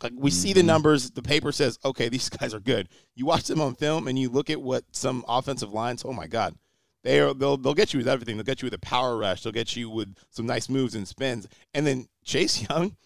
Like 0.03 0.13
we 0.15 0.29
see 0.29 0.53
the 0.53 0.59
mm-hmm. 0.59 0.67
numbers, 0.67 1.11
the 1.11 1.21
paper 1.21 1.51
says, 1.51 1.79
okay, 1.85 2.09
these 2.09 2.29
guys 2.39 2.53
are 2.53 2.59
good. 2.59 2.89
You 3.15 3.25
watch 3.25 3.45
them 3.45 3.61
on 3.61 3.75
film 3.75 4.07
and 4.07 4.19
you 4.19 4.29
look 4.29 4.49
at 4.49 4.61
what 4.61 4.83
some 4.91 5.23
offensive 5.27 5.73
lines, 5.73 6.03
oh 6.05 6.13
my 6.13 6.27
God, 6.27 6.55
they 7.03 7.19
are 7.19 7.33
they'll 7.33 7.55
they'll 7.55 7.75
get 7.75 7.93
you 7.93 7.99
with 7.99 8.07
everything. 8.07 8.35
They'll 8.35 8.43
get 8.43 8.61
you 8.61 8.65
with 8.65 8.73
a 8.73 8.79
power 8.79 9.15
rush. 9.15 9.43
They'll 9.43 9.53
get 9.53 9.75
you 9.75 9.89
with 9.89 10.15
some 10.31 10.47
nice 10.47 10.69
moves 10.69 10.95
and 10.95 11.07
spins. 11.07 11.47
And 11.73 11.85
then 11.85 12.07
Chase 12.23 12.61
Young, 12.69 12.97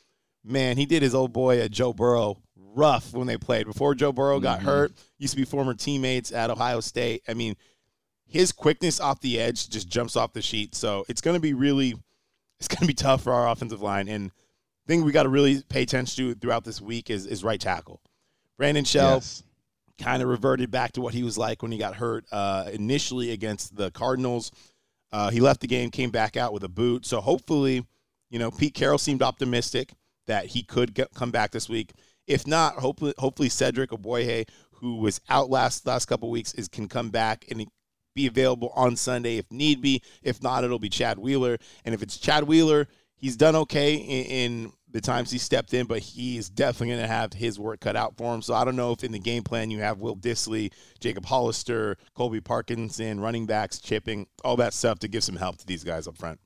man, 0.43 0.77
he 0.77 0.85
did 0.85 1.01
his 1.01 1.15
old 1.15 1.33
boy 1.33 1.59
at 1.59 1.71
Joe 1.71 1.93
Burrow 1.93 2.37
rough 2.55 3.13
when 3.13 3.27
they 3.27 3.37
played. 3.37 3.65
Before 3.65 3.95
Joe 3.95 4.11
Burrow 4.11 4.39
got 4.39 4.61
hurt, 4.61 4.93
used 5.17 5.33
to 5.33 5.37
be 5.39 5.45
former 5.45 5.73
teammates 5.73 6.31
at 6.31 6.49
Ohio 6.49 6.79
State. 6.79 7.23
I 7.27 7.33
mean, 7.33 7.55
his 8.25 8.51
quickness 8.51 8.99
off 8.99 9.19
the 9.21 9.39
edge 9.39 9.69
just 9.69 9.89
jumps 9.89 10.15
off 10.15 10.33
the 10.33 10.41
sheet. 10.41 10.75
So 10.75 11.03
it's 11.09 11.21
going 11.21 11.33
to 11.35 11.39
be 11.41 11.53
really, 11.53 11.95
it's 12.59 12.67
going 12.67 12.81
to 12.81 12.87
be 12.87 12.93
tough 12.93 13.23
for 13.23 13.33
our 13.33 13.49
offensive 13.49 13.81
line. 13.81 14.07
And 14.07 14.31
thing 14.87 15.03
we 15.03 15.11
got 15.11 15.23
to 15.23 15.29
really 15.29 15.61
pay 15.69 15.83
attention 15.83 16.15
to 16.33 16.35
throughout 16.35 16.63
this 16.63 16.81
week 16.81 17.09
is 17.09 17.25
is 17.25 17.43
right 17.43 17.59
tackle. 17.59 18.01
Brandon 18.57 18.83
Shell 18.83 19.15
Yes. 19.15 19.43
kind 19.99 20.21
of 20.21 20.29
reverted 20.29 20.71
back 20.71 20.91
to 20.93 21.01
what 21.01 21.13
he 21.13 21.23
was 21.23 21.37
like 21.37 21.61
when 21.61 21.71
he 21.71 21.77
got 21.77 21.95
hurt 21.95 22.25
uh, 22.31 22.69
initially 22.73 23.31
against 23.31 23.75
the 23.75 23.91
Cardinals. 23.91 24.51
Uh, 25.11 25.29
he 25.29 25.39
left 25.39 25.61
the 25.61 25.67
game, 25.67 25.89
came 25.89 26.09
back 26.11 26.37
out 26.37 26.53
with 26.53 26.63
a 26.63 26.69
boot. 26.69 27.05
So 27.05 27.19
hopefully, 27.21 27.85
you 28.29 28.37
know, 28.39 28.51
Pete 28.51 28.73
Carroll 28.73 28.97
seemed 28.99 29.21
optimistic 29.23 29.93
that 30.29 30.45
he 30.45 30.61
could 30.61 30.93
get, 30.93 31.11
come 31.13 31.31
back 31.31 31.51
this 31.51 31.67
week. 31.67 31.91
If 32.27 32.45
not, 32.45 32.75
hopefully, 32.75 33.13
hopefully 33.17 33.49
Cedric 33.49 33.89
Ogbuehi, 33.89 34.47
who 34.73 34.97
was 34.97 35.19
out 35.27 35.49
last 35.49 35.85
last 35.87 36.05
couple 36.05 36.29
weeks, 36.29 36.53
is 36.53 36.67
can 36.67 36.87
come 36.87 37.09
back 37.09 37.45
and 37.49 37.65
be 38.15 38.27
available 38.27 38.71
on 38.75 38.95
Sunday 38.95 39.37
if 39.37 39.51
need 39.51 39.81
be. 39.81 40.01
If 40.21 40.41
not, 40.43 40.63
it'll 40.63 40.79
be 40.79 40.89
Chad 40.89 41.17
Wheeler. 41.17 41.57
And 41.83 41.95
if 41.95 42.03
it's 42.03 42.17
Chad 42.17 42.43
Wheeler, 42.43 42.87
he's 43.15 43.35
done 43.35 43.55
okay 43.55 43.95
in, 43.95 44.25
in 44.25 44.73
the 44.91 45.01
times 45.01 45.31
he 45.31 45.39
stepped 45.39 45.73
in, 45.73 45.87
but 45.87 45.99
he's 45.99 46.47
definitely 46.47 46.89
going 46.89 47.01
to 47.01 47.07
have 47.07 47.33
his 47.33 47.59
work 47.59 47.79
cut 47.79 47.95
out 47.95 48.15
for 48.15 48.33
him. 48.33 48.43
So 48.43 48.53
I 48.53 48.63
don't 48.63 48.75
know 48.75 48.91
if 48.91 49.03
in 49.03 49.11
the 49.11 49.19
game 49.19 49.43
plan 49.43 49.71
you 49.71 49.79
have 49.79 49.97
Will 49.97 50.15
Dissly, 50.15 50.71
Jacob 50.99 51.25
Hollister, 51.25 51.97
Colby 52.13 52.41
Parkinson, 52.41 53.19
running 53.19 53.47
backs, 53.47 53.79
chipping, 53.79 54.27
all 54.43 54.57
that 54.57 54.75
stuff 54.75 54.99
to 54.99 55.07
give 55.07 55.23
some 55.23 55.37
help 55.37 55.57
to 55.57 55.65
these 55.65 55.83
guys 55.83 56.07
up 56.07 56.17
front. 56.17 56.39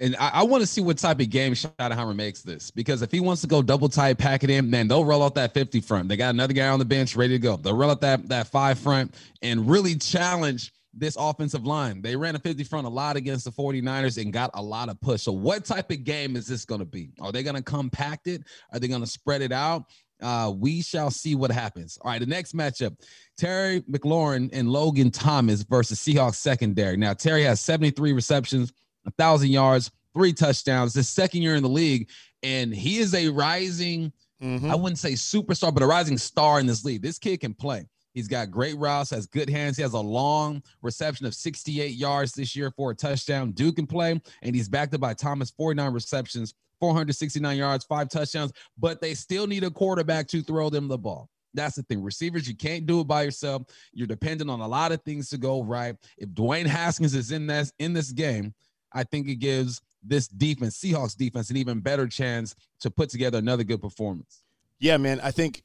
And 0.00 0.16
I, 0.16 0.30
I 0.34 0.42
want 0.42 0.60
to 0.62 0.66
see 0.66 0.80
what 0.80 0.98
type 0.98 1.20
of 1.20 1.30
game 1.30 1.52
Schottenheimer 1.52 2.16
makes 2.16 2.42
this 2.42 2.70
because 2.70 3.02
if 3.02 3.12
he 3.12 3.20
wants 3.20 3.42
to 3.42 3.46
go 3.46 3.62
double 3.62 3.88
tight, 3.88 4.18
pack 4.18 4.42
it 4.42 4.50
in, 4.50 4.68
man, 4.68 4.88
they'll 4.88 5.04
roll 5.04 5.22
out 5.22 5.36
that 5.36 5.54
50 5.54 5.80
front. 5.80 6.08
They 6.08 6.16
got 6.16 6.30
another 6.30 6.52
guy 6.52 6.68
on 6.68 6.78
the 6.78 6.84
bench 6.84 7.14
ready 7.14 7.34
to 7.34 7.38
go. 7.38 7.56
They'll 7.56 7.76
roll 7.76 7.90
out 7.90 8.00
that, 8.00 8.28
that 8.28 8.48
five 8.48 8.78
front 8.78 9.14
and 9.40 9.68
really 9.68 9.94
challenge 9.94 10.72
this 10.96 11.16
offensive 11.18 11.64
line. 11.64 12.02
They 12.02 12.16
ran 12.16 12.36
a 12.36 12.38
50 12.38 12.64
front 12.64 12.86
a 12.86 12.90
lot 12.90 13.16
against 13.16 13.44
the 13.44 13.52
49ers 13.52 14.20
and 14.20 14.32
got 14.32 14.50
a 14.54 14.62
lot 14.62 14.88
of 14.88 15.00
push. 15.00 15.22
So, 15.22 15.32
what 15.32 15.64
type 15.64 15.90
of 15.90 16.04
game 16.04 16.36
is 16.36 16.46
this 16.46 16.64
going 16.64 16.80
to 16.80 16.86
be? 16.86 17.10
Are 17.20 17.32
they 17.32 17.42
going 17.42 17.56
to 17.56 17.62
compact 17.62 18.26
it? 18.26 18.42
Are 18.72 18.78
they 18.78 18.88
going 18.88 19.00
to 19.00 19.06
spread 19.06 19.42
it 19.42 19.52
out? 19.52 19.84
Uh, 20.22 20.52
we 20.56 20.80
shall 20.80 21.10
see 21.10 21.34
what 21.34 21.50
happens. 21.50 21.98
All 22.00 22.10
right, 22.10 22.20
the 22.20 22.26
next 22.26 22.56
matchup 22.56 22.96
Terry 23.36 23.80
McLaurin 23.82 24.48
and 24.52 24.70
Logan 24.70 25.10
Thomas 25.10 25.62
versus 25.62 25.98
Seahawks 25.98 26.36
secondary. 26.36 26.96
Now, 26.96 27.14
Terry 27.14 27.42
has 27.42 27.60
73 27.60 28.12
receptions, 28.12 28.72
1,000 29.04 29.50
yards, 29.50 29.90
three 30.12 30.32
touchdowns, 30.32 30.94
his 30.94 31.08
second 31.08 31.42
year 31.42 31.54
in 31.54 31.62
the 31.62 31.68
league, 31.68 32.08
and 32.42 32.74
he 32.74 32.98
is 32.98 33.14
a 33.14 33.28
rising, 33.28 34.12
Mhm. 34.42 34.70
I 34.70 34.74
wouldn't 34.74 34.98
say 34.98 35.12
superstar, 35.12 35.72
but 35.72 35.82
a 35.82 35.86
rising 35.86 36.18
star 36.18 36.60
in 36.60 36.66
this 36.66 36.84
league. 36.84 37.02
This 37.02 37.18
kid 37.18 37.40
can 37.40 37.54
play. 37.54 37.86
He's 38.12 38.28
got 38.28 38.50
great 38.50 38.76
routes, 38.78 39.10
has 39.10 39.26
good 39.26 39.50
hands. 39.50 39.76
He 39.76 39.82
has 39.82 39.92
a 39.94 39.98
long 39.98 40.62
reception 40.82 41.26
of 41.26 41.34
68 41.34 41.94
yards 41.96 42.32
this 42.32 42.54
year 42.54 42.70
for 42.70 42.92
a 42.92 42.94
touchdown. 42.94 43.52
Duke 43.52 43.76
can 43.76 43.86
play, 43.86 44.20
and 44.42 44.54
he's 44.54 44.68
backed 44.68 44.94
up 44.94 45.00
by 45.00 45.14
Thomas, 45.14 45.50
49 45.50 45.92
receptions, 45.92 46.54
469 46.78 47.56
yards, 47.56 47.84
five 47.84 48.08
touchdowns, 48.08 48.52
but 48.78 49.00
they 49.00 49.14
still 49.14 49.46
need 49.46 49.64
a 49.64 49.70
quarterback 49.70 50.28
to 50.28 50.42
throw 50.42 50.70
them 50.70 50.86
the 50.86 50.98
ball. 50.98 51.28
That's 51.54 51.76
the 51.76 51.82
thing. 51.84 52.02
Receivers, 52.02 52.46
you 52.46 52.54
can't 52.54 52.84
do 52.86 53.00
it 53.00 53.06
by 53.06 53.22
yourself. 53.22 53.62
You're 53.92 54.06
dependent 54.08 54.50
on 54.50 54.60
a 54.60 54.68
lot 54.68 54.92
of 54.92 55.02
things 55.02 55.28
to 55.30 55.38
go 55.38 55.62
right. 55.62 55.96
If 56.18 56.28
Dwayne 56.30 56.66
Haskins 56.66 57.14
is 57.14 57.30
in 57.30 57.46
this 57.46 57.72
in 57.78 57.92
this 57.92 58.12
game, 58.12 58.54
I 58.94 59.02
think 59.04 59.28
it 59.28 59.36
gives 59.36 59.82
this 60.02 60.28
defense, 60.28 60.78
Seahawks 60.78 61.16
defense, 61.16 61.50
an 61.50 61.56
even 61.56 61.80
better 61.80 62.06
chance 62.06 62.54
to 62.80 62.90
put 62.90 63.10
together 63.10 63.38
another 63.38 63.64
good 63.64 63.80
performance. 63.82 64.42
Yeah, 64.78 64.96
man. 64.98 65.20
I 65.22 65.30
think 65.30 65.62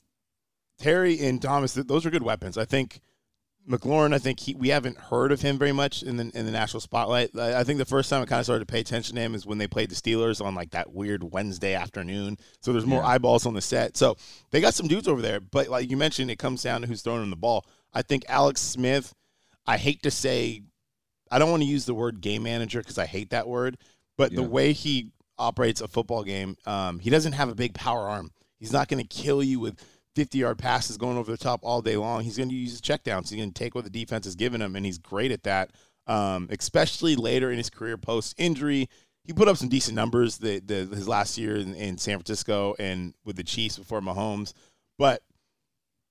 Terry 0.79 1.19
and 1.19 1.41
Thomas, 1.41 1.73
those 1.73 2.05
are 2.05 2.09
good 2.09 2.23
weapons. 2.23 2.57
I 2.57 2.65
think 2.65 3.01
McLaurin, 3.69 4.13
I 4.13 4.17
think 4.17 4.39
he, 4.39 4.55
we 4.55 4.69
haven't 4.69 4.97
heard 4.97 5.31
of 5.31 5.41
him 5.41 5.59
very 5.59 5.73
much 5.73 6.01
in 6.01 6.15
the 6.17 6.31
in 6.33 6.45
the 6.45 6.51
national 6.51 6.79
spotlight. 6.79 7.31
I, 7.37 7.59
I 7.59 7.63
think 7.63 7.77
the 7.77 7.85
first 7.85 8.09
time 8.09 8.21
I 8.21 8.25
kind 8.25 8.39
of 8.39 8.45
started 8.45 8.67
to 8.67 8.71
pay 8.71 8.79
attention 8.79 9.15
to 9.15 9.21
him 9.21 9.35
is 9.35 9.45
when 9.45 9.57
they 9.57 9.67
played 9.67 9.91
the 9.91 9.95
Steelers 9.95 10.43
on 10.43 10.55
like 10.55 10.71
that 10.71 10.93
weird 10.93 11.23
Wednesday 11.23 11.75
afternoon. 11.75 12.37
So 12.61 12.71
there's 12.71 12.85
more 12.85 13.01
Yeah. 13.01 13.09
eyeballs 13.09 13.45
on 13.45 13.53
the 13.53 13.61
set. 13.61 13.97
So 13.97 14.15
they 14.51 14.61
got 14.61 14.73
some 14.73 14.87
dudes 14.87 15.07
over 15.07 15.21
there, 15.21 15.39
but 15.39 15.67
like 15.67 15.89
you 15.91 15.97
mentioned, 15.97 16.31
it 16.31 16.39
comes 16.39 16.63
down 16.63 16.81
to 16.81 16.87
who's 16.87 17.01
throwing 17.01 17.19
them 17.19 17.29
the 17.29 17.35
ball. 17.35 17.65
I 17.93 18.01
think 18.01 18.23
Alex 18.29 18.61
Smith. 18.61 19.13
I 19.67 19.77
hate 19.77 20.01
to 20.01 20.09
say, 20.09 20.63
I 21.31 21.39
don't 21.39 21.51
want 21.51 21.63
to 21.63 21.69
use 21.69 21.85
the 21.85 21.93
word 21.93 22.21
game 22.21 22.43
manager 22.43 22.79
because 22.79 22.97
I 22.97 23.05
hate 23.05 23.29
that 23.31 23.47
word, 23.47 23.77
but 24.17 24.33
the 24.33 24.43
way 24.43 24.73
he 24.73 25.11
operates 25.37 25.81
a 25.81 25.87
football 25.87 26.23
game, 26.23 26.57
um, 26.65 26.99
he 26.99 27.09
doesn't 27.09 27.33
have 27.33 27.49
a 27.49 27.55
big 27.55 27.73
power 27.73 28.07
arm. 28.07 28.31
He's 28.59 28.73
not 28.73 28.87
going 28.87 29.01
to 29.01 29.07
kill 29.07 29.41
you 29.41 29.59
with 29.59 29.79
50 30.15 30.37
yard 30.37 30.57
passes 30.57 30.97
going 30.97 31.17
over 31.17 31.31
the 31.31 31.37
top 31.37 31.61
all 31.63 31.81
day 31.81 31.95
long. 31.95 32.23
He's 32.23 32.37
going 32.37 32.49
to 32.49 32.55
use 32.55 32.71
his 32.71 32.81
checkdowns. 32.81 33.29
He's 33.29 33.37
going 33.37 33.51
to 33.51 33.57
take 33.57 33.75
what 33.75 33.85
the 33.85 33.89
defense 33.89 34.25
is 34.25 34.35
giving 34.35 34.61
him, 34.61 34.75
and 34.75 34.85
he's 34.85 34.97
great 34.97 35.31
at 35.31 35.43
that, 35.43 35.71
um, 36.07 36.47
especially 36.51 37.15
later 37.15 37.51
in 37.51 37.57
his 37.57 37.69
career 37.69 37.97
post 37.97 38.35
injury. 38.37 38.89
He 39.23 39.33
put 39.33 39.47
up 39.47 39.57
some 39.57 39.69
decent 39.69 39.95
numbers 39.95 40.37
the, 40.37 40.59
the, 40.59 40.87
his 40.93 41.07
last 41.07 41.37
year 41.37 41.55
in, 41.55 41.75
in 41.75 41.97
San 41.97 42.17
Francisco 42.17 42.75
and 42.79 43.13
with 43.23 43.35
the 43.35 43.43
Chiefs 43.43 43.77
before 43.77 44.01
Mahomes. 44.01 44.53
But 44.97 45.21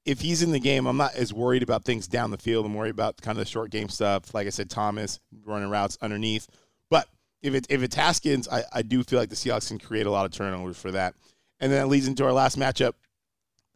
if 0.04 0.20
he's 0.20 0.42
in 0.42 0.52
the 0.52 0.60
game, 0.60 0.86
I'm 0.86 0.96
not 0.96 1.14
as 1.14 1.32
worried 1.32 1.62
about 1.62 1.84
things 1.84 2.08
down 2.08 2.30
the 2.30 2.38
field. 2.38 2.64
I'm 2.64 2.74
worried 2.74 2.90
about 2.90 3.16
kind 3.20 3.36
of 3.36 3.44
the 3.44 3.50
short 3.50 3.70
game 3.70 3.88
stuff. 3.88 4.32
Like 4.32 4.46
I 4.46 4.50
said, 4.50 4.70
Thomas 4.70 5.20
running 5.44 5.68
routes 5.68 5.98
underneath. 6.00 6.48
But 6.90 7.08
if 7.42 7.54
it 7.54 7.66
if 7.68 7.82
it's 7.82 7.94
Haskins, 7.94 8.48
I, 8.48 8.62
I 8.72 8.82
do 8.82 9.02
feel 9.02 9.18
like 9.18 9.28
the 9.28 9.36
Seahawks 9.36 9.68
can 9.68 9.78
create 9.78 10.06
a 10.06 10.10
lot 10.10 10.24
of 10.24 10.32
turnovers 10.32 10.78
for 10.78 10.90
that. 10.92 11.14
And 11.60 11.70
then 11.72 11.80
that 11.80 11.88
leads 11.88 12.08
into 12.08 12.24
our 12.24 12.32
last 12.32 12.58
matchup: 12.58 12.92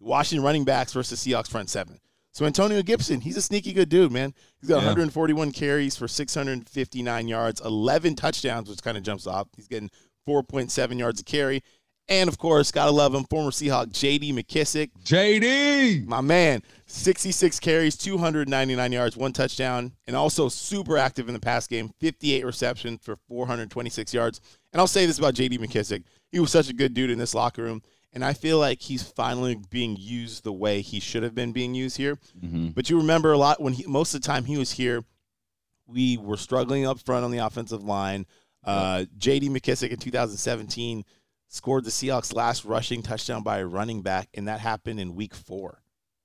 Washington 0.00 0.44
running 0.44 0.64
backs 0.64 0.92
versus 0.92 1.22
Seahawks 1.24 1.50
front 1.50 1.68
seven. 1.70 2.00
So 2.34 2.46
Antonio 2.46 2.80
Gibson, 2.82 3.20
he's 3.20 3.36
a 3.36 3.42
sneaky 3.42 3.74
good 3.74 3.90
dude, 3.90 4.10
man. 4.10 4.32
He's 4.60 4.70
got 4.70 4.76
Yeah. 4.78 4.86
141 4.86 5.52
carries 5.52 5.96
for 5.96 6.08
659 6.08 7.28
yards, 7.28 7.60
11 7.60 8.14
touchdowns, 8.16 8.70
which 8.70 8.82
kind 8.82 8.96
of 8.96 9.02
jumps 9.02 9.26
off. 9.26 9.48
He's 9.54 9.68
getting 9.68 9.90
4.7 10.26 10.98
yards 10.98 11.20
a 11.20 11.24
carry. 11.24 11.62
And 12.08 12.28
of 12.28 12.36
course, 12.36 12.72
gotta 12.72 12.90
love 12.90 13.14
him, 13.14 13.24
former 13.24 13.50
Seahawk 13.50 13.92
JD 13.92 14.34
McKissic, 14.34 14.90
JD. 15.04 16.04
my 16.06 16.20
man, 16.20 16.62
66 16.86 17.60
carries, 17.60 17.96
299 17.96 18.92
yards, 18.92 19.16
one 19.16 19.32
touchdown, 19.32 19.92
and 20.06 20.16
also 20.16 20.48
super 20.48 20.98
active 20.98 21.28
in 21.28 21.34
the 21.34 21.40
pass 21.40 21.66
game, 21.66 21.90
58 22.00 22.44
receptions 22.44 23.00
for 23.02 23.16
426 23.28 24.12
yards. 24.12 24.40
And 24.72 24.80
I'll 24.80 24.86
say 24.86 25.06
this 25.06 25.18
about 25.18 25.34
JD 25.34 25.58
McKissic. 25.58 26.02
He 26.30 26.40
was 26.40 26.50
such 26.50 26.68
a 26.68 26.72
good 26.74 26.92
dude 26.92 27.10
in 27.10 27.18
this 27.18 27.34
locker 27.34 27.62
room, 27.62 27.82
and 28.12 28.24
I 28.24 28.32
feel 28.32 28.58
like 28.58 28.82
he's 28.82 29.02
finally 29.02 29.56
being 29.70 29.96
used 29.98 30.44
the 30.44 30.52
way 30.52 30.80
he 30.80 30.98
should 31.00 31.22
have 31.22 31.34
been 31.34 31.52
being 31.52 31.74
used 31.74 31.96
here. 31.96 32.18
But 32.74 32.90
you 32.90 32.96
remember 32.98 33.32
a 33.32 33.38
lot 33.38 33.62
when 33.62 33.74
he 33.74 33.86
most 33.86 34.12
of 34.12 34.20
the 34.20 34.26
time 34.26 34.44
he 34.44 34.58
was 34.58 34.72
here, 34.72 35.04
we 35.86 36.18
were 36.18 36.36
struggling 36.36 36.84
up 36.84 36.98
front 36.98 37.24
on 37.24 37.30
the 37.30 37.38
offensive 37.38 37.84
line. 37.84 38.26
Uh, 38.64 39.04
JD 39.18 39.50
McKissic 39.50 39.90
in 39.90 39.98
2017 39.98 41.04
scored 41.52 41.84
the 41.84 41.90
Seahawks' 41.90 42.34
last 42.34 42.64
rushing 42.64 43.02
touchdown 43.02 43.42
by 43.42 43.58
a 43.58 43.66
running 43.66 44.00
back, 44.00 44.28
and 44.34 44.48
that 44.48 44.58
happened 44.58 44.98
in 44.98 45.14
week 45.14 45.34
four. 45.34 45.82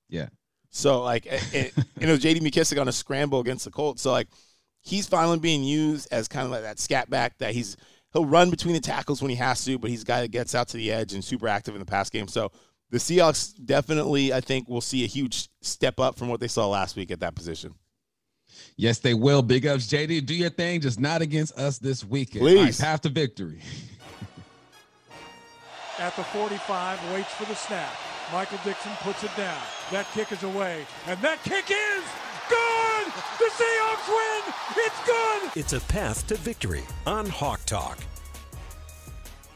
Yeah. 0.08 0.28
So 0.70 1.02
like, 1.02 1.26
it, 1.26 1.74
it 2.00 2.08
was 2.08 2.20
J.D. 2.20 2.40
McKissic 2.40 2.80
on 2.80 2.88
a 2.88 2.92
scramble 2.92 3.40
against 3.40 3.66
the 3.66 3.70
Colts. 3.70 4.02
So 4.02 4.10
like, 4.10 4.28
he's 4.80 5.06
finally 5.06 5.38
being 5.38 5.62
used 5.62 6.08
as 6.10 6.28
kind 6.28 6.46
of 6.46 6.50
like 6.50 6.62
that 6.62 6.78
scat 6.78 7.10
back 7.10 7.36
that 7.38 7.52
he's 7.52 7.76
he'll 8.14 8.24
run 8.24 8.48
between 8.48 8.72
the 8.72 8.80
tackles 8.80 9.20
when 9.20 9.28
he 9.28 9.36
has 9.36 9.62
to, 9.66 9.78
but 9.78 9.90
he's 9.90 10.02
a 10.02 10.06
guy 10.06 10.22
that 10.22 10.30
gets 10.30 10.54
out 10.54 10.68
to 10.68 10.78
the 10.78 10.90
edge 10.90 11.12
and 11.12 11.22
super 11.22 11.46
active 11.46 11.74
in 11.74 11.80
the 11.80 11.86
pass 11.86 12.08
game. 12.08 12.26
So 12.26 12.50
the 12.90 12.96
Seahawks 12.98 13.54
definitely, 13.62 14.32
I 14.32 14.40
think, 14.40 14.66
will 14.66 14.80
see 14.80 15.04
a 15.04 15.06
huge 15.06 15.50
step 15.60 16.00
up 16.00 16.16
from 16.16 16.28
what 16.28 16.40
they 16.40 16.48
saw 16.48 16.68
last 16.68 16.96
week 16.96 17.10
at 17.10 17.20
that 17.20 17.34
position. 17.34 17.74
Yes, 18.76 18.98
they 18.98 19.12
will. 19.12 19.42
Big 19.42 19.66
ups, 19.66 19.86
JD. 19.88 20.24
Do 20.24 20.34
your 20.34 20.48
thing, 20.48 20.80
just 20.80 20.98
not 20.98 21.20
against 21.20 21.58
us 21.58 21.78
this 21.78 22.02
weekend. 22.02 22.40
Please. 22.40 22.80
Right, 22.80 22.88
path 22.88 23.02
to 23.02 23.10
victory. 23.10 23.60
At 25.98 26.14
the 26.14 26.22
45, 26.22 27.12
waits 27.12 27.32
for 27.34 27.44
the 27.46 27.56
snap. 27.56 27.92
Michael 28.32 28.58
Dickson 28.64 28.92
puts 29.00 29.24
it 29.24 29.36
down. 29.36 29.60
That 29.90 30.06
kick 30.14 30.30
is 30.30 30.44
away, 30.44 30.86
and 31.08 31.20
that 31.22 31.42
kick 31.42 31.64
is 31.70 32.04
good. 32.48 33.12
The 33.38 33.50
Seahawks 33.50 34.08
win. 34.08 34.54
It's 34.76 35.06
good. 35.06 35.60
It's 35.60 35.72
a 35.72 35.80
path 35.92 36.24
to 36.28 36.36
victory 36.36 36.84
on 37.04 37.26
Hawk 37.26 37.64
Talk. 37.66 37.98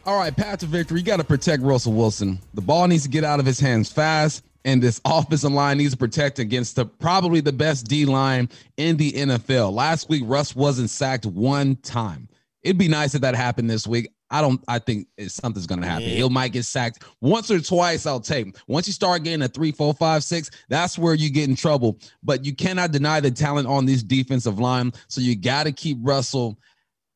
All 0.04 0.18
right, 0.18 0.36
path 0.36 0.58
to 0.60 0.66
victory. 0.66 0.98
You 0.98 1.06
got 1.06 1.18
to 1.18 1.24
protect 1.24 1.62
Russell 1.62 1.92
Wilson. 1.92 2.40
The 2.54 2.60
ball 2.60 2.88
needs 2.88 3.04
to 3.04 3.08
get 3.08 3.22
out 3.22 3.38
of 3.38 3.46
his 3.46 3.60
hands 3.60 3.92
fast, 3.92 4.42
and 4.64 4.82
this 4.82 5.00
offensive 5.04 5.52
line 5.52 5.78
needs 5.78 5.92
to 5.92 5.96
protect 5.96 6.40
against 6.40 6.74
the 6.74 6.86
probably 6.86 7.40
the 7.40 7.52
best 7.52 7.86
D 7.86 8.04
line 8.04 8.48
in 8.76 8.96
the 8.96 9.12
NFL. 9.12 9.72
Last 9.72 10.08
week, 10.08 10.24
Russ 10.26 10.56
wasn't 10.56 10.90
sacked 10.90 11.24
one 11.24 11.76
time. 11.76 12.28
It'd 12.62 12.78
be 12.78 12.88
nice 12.88 13.14
if 13.14 13.20
that 13.20 13.36
happened 13.36 13.70
this 13.70 13.86
week. 13.86 14.08
I 14.32 14.40
don't. 14.40 14.64
I 14.66 14.78
think 14.78 15.08
something's 15.28 15.66
going 15.66 15.82
to 15.82 15.86
happen. 15.86 16.08
Yeah. 16.08 16.24
He 16.24 16.28
might 16.30 16.52
get 16.52 16.64
sacked 16.64 17.04
once 17.20 17.50
or 17.50 17.60
twice. 17.60 18.06
I'll 18.06 18.18
take. 18.18 18.56
Once 18.66 18.86
you 18.86 18.94
start 18.94 19.22
getting 19.24 19.42
a 19.42 19.48
three, 19.48 19.72
four, 19.72 19.92
five, 19.92 20.24
six, 20.24 20.50
that's 20.70 20.98
where 20.98 21.12
you 21.14 21.30
get 21.30 21.50
in 21.50 21.54
trouble. 21.54 21.98
But 22.22 22.42
you 22.42 22.54
cannot 22.56 22.92
deny 22.92 23.20
the 23.20 23.30
talent 23.30 23.68
on 23.68 23.84
this 23.84 24.02
defensive 24.02 24.58
line. 24.58 24.92
So 25.08 25.20
you 25.20 25.36
got 25.36 25.64
to 25.64 25.72
keep 25.72 25.98
Russell 26.00 26.58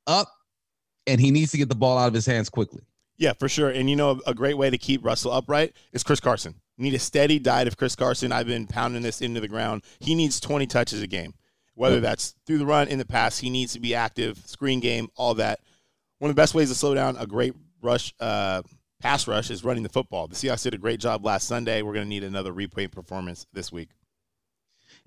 up, 0.06 0.30
and 1.06 1.18
he 1.18 1.30
needs 1.30 1.52
to 1.52 1.56
get 1.56 1.70
the 1.70 1.74
ball 1.74 1.96
out 1.96 2.08
of 2.08 2.14
his 2.14 2.26
hands 2.26 2.50
quickly. 2.50 2.82
Yeah, 3.16 3.32
for 3.32 3.48
sure. 3.48 3.70
And 3.70 3.88
you 3.88 3.96
know, 3.96 4.20
a 4.26 4.34
great 4.34 4.58
way 4.58 4.68
to 4.68 4.76
keep 4.76 5.02
Russell 5.02 5.32
upright 5.32 5.72
is 5.92 6.04
Chris 6.04 6.20
Carson. 6.20 6.54
You 6.76 6.84
need 6.84 6.94
a 6.94 6.98
steady 6.98 7.38
diet 7.38 7.66
of 7.66 7.78
Chris 7.78 7.96
Carson. 7.96 8.30
I've 8.30 8.46
been 8.46 8.66
pounding 8.66 9.02
this 9.02 9.22
into 9.22 9.40
the 9.40 9.48
ground. 9.48 9.82
He 10.00 10.14
needs 10.14 10.38
20 10.38 10.66
touches 10.66 11.00
a 11.00 11.06
game, 11.06 11.32
whether 11.74 11.98
that's 11.98 12.34
through 12.46 12.58
the 12.58 12.66
run, 12.66 12.88
in 12.88 12.98
the 12.98 13.06
pass. 13.06 13.38
He 13.38 13.48
needs 13.48 13.72
to 13.72 13.80
be 13.80 13.94
active, 13.94 14.36
screen 14.44 14.80
game, 14.80 15.08
all 15.16 15.32
that. 15.34 15.60
One 16.18 16.30
of 16.30 16.36
the 16.36 16.40
best 16.40 16.54
ways 16.54 16.68
to 16.70 16.74
slow 16.74 16.94
down 16.94 17.16
a 17.18 17.26
great 17.26 17.54
rush, 17.82 18.14
uh, 18.20 18.62
pass 19.00 19.28
rush, 19.28 19.50
is 19.50 19.64
running 19.64 19.82
the 19.82 19.88
football. 19.88 20.28
The 20.28 20.34
Seahawks 20.34 20.62
did 20.62 20.74
a 20.74 20.78
great 20.78 20.98
job 21.00 21.24
last 21.24 21.46
Sunday. 21.46 21.82
We're 21.82 21.92
going 21.92 22.06
to 22.06 22.08
need 22.08 22.24
another 22.24 22.52
replay 22.52 22.90
performance 22.90 23.46
this 23.52 23.70
week. 23.70 23.90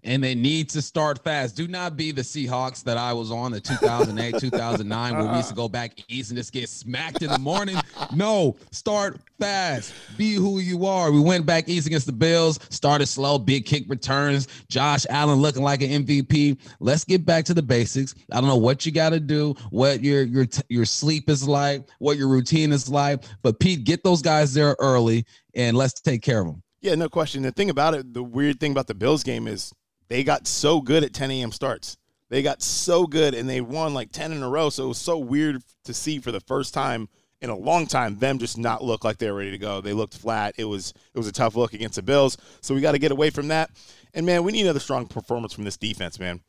And 0.03 0.23
they 0.23 0.35
need 0.35 0.69
to 0.69 0.81
start 0.81 1.23
fast. 1.23 1.55
Do 1.55 1.67
not 1.67 1.97
be 1.97 2.11
the 2.11 2.21
Seahawks 2.21 2.83
that 2.83 2.97
I 2.97 3.13
was 3.13 3.31
on 3.31 3.51
the 3.51 3.59
2008, 3.59 4.35
2009, 4.39 5.17
where 5.17 5.31
we 5.31 5.37
used 5.37 5.49
to 5.49 5.55
go 5.55 5.67
back 5.67 5.93
east 6.07 6.31
and 6.31 6.37
just 6.37 6.51
get 6.51 6.69
smacked 6.69 7.21
in 7.21 7.29
the 7.29 7.39
morning. 7.39 7.77
No, 8.13 8.55
start 8.71 9.19
fast. 9.39 9.93
Be 10.17 10.33
who 10.33 10.59
you 10.59 10.85
are. 10.85 11.11
We 11.11 11.19
went 11.19 11.45
back 11.45 11.67
east 11.69 11.87
against 11.87 12.05
the 12.05 12.11
Bills, 12.11 12.59
started 12.69 13.07
slow, 13.07 13.37
big 13.37 13.65
kick 13.65 13.85
returns. 13.87 14.47
Josh 14.69 15.05
Allen 15.09 15.39
looking 15.39 15.63
like 15.63 15.81
an 15.81 16.05
MVP. 16.05 16.57
Let's 16.79 17.03
get 17.03 17.25
back 17.25 17.45
to 17.45 17.53
the 17.53 17.63
basics. 17.63 18.15
I 18.31 18.39
don't 18.39 18.49
know 18.49 18.57
what 18.57 18.85
you 18.85 18.91
got 18.91 19.09
to 19.09 19.19
do, 19.19 19.55
what 19.69 20.03
your 20.03 20.23
your 20.23 20.45
your 20.69 20.85
sleep 20.85 21.29
is 21.29 21.47
like, 21.47 21.87
what 21.99 22.17
your 22.17 22.27
routine 22.27 22.71
is 22.71 22.89
like, 22.89 23.23
but 23.41 23.59
Pete, 23.59 23.83
get 23.83 24.03
those 24.03 24.21
guys 24.21 24.53
there 24.53 24.75
early 24.79 25.25
and 25.55 25.77
let's 25.77 25.99
take 25.99 26.21
care 26.21 26.41
of 26.41 26.47
them. 26.47 26.63
Yeah, 26.81 26.95
no 26.95 27.09
question. 27.09 27.43
The 27.43 27.51
thing 27.51 27.69
about 27.69 27.93
it, 27.93 28.13
the 28.13 28.23
weird 28.23 28.59
thing 28.59 28.71
about 28.71 28.87
the 28.87 28.95
Bills 28.95 29.23
game 29.23 29.47
is 29.47 29.73
they 30.09 30.23
got 30.23 30.47
so 30.47 30.81
good 30.81 31.03
at 31.03 31.13
10 31.13 31.31
a.m. 31.31 31.51
starts. 31.51 31.97
They 32.29 32.43
got 32.43 32.61
so 32.61 33.07
good 33.07 33.33
and 33.33 33.49
they 33.49 33.61
won 33.61 33.93
like 33.93 34.11
10 34.11 34.31
in 34.31 34.43
a 34.43 34.49
row. 34.49 34.69
So 34.69 34.85
it 34.85 34.89
was 34.89 34.97
so 34.97 35.17
weird 35.17 35.63
to 35.85 35.93
see 35.93 36.19
for 36.19 36.31
the 36.31 36.41
first 36.41 36.73
time 36.73 37.09
in 37.41 37.49
a 37.49 37.55
long 37.55 37.87
time 37.87 38.17
them 38.17 38.37
just 38.37 38.57
not 38.57 38.83
look 38.83 39.03
like 39.03 39.17
they 39.17 39.31
were 39.31 39.37
ready 39.37 39.51
to 39.51 39.57
go. 39.57 39.81
They 39.81 39.93
looked 39.93 40.17
flat. 40.17 40.55
It 40.57 40.65
was 40.65 40.93
it 41.13 41.17
was 41.17 41.27
a 41.27 41.31
tough 41.31 41.55
look 41.55 41.73
against 41.73 41.95
the 41.95 42.03
Bills. 42.03 42.37
So 42.61 42.75
we 42.75 42.81
got 42.81 42.91
to 42.91 42.99
get 42.99 43.11
away 43.11 43.29
from 43.29 43.47
that. 43.47 43.71
And 44.13 44.25
man, 44.25 44.43
we 44.43 44.51
need 44.51 44.63
another 44.63 44.79
strong 44.79 45.07
performance 45.07 45.53
from 45.53 45.63
this 45.63 45.77
defense, 45.77 46.19
man. 46.19 46.41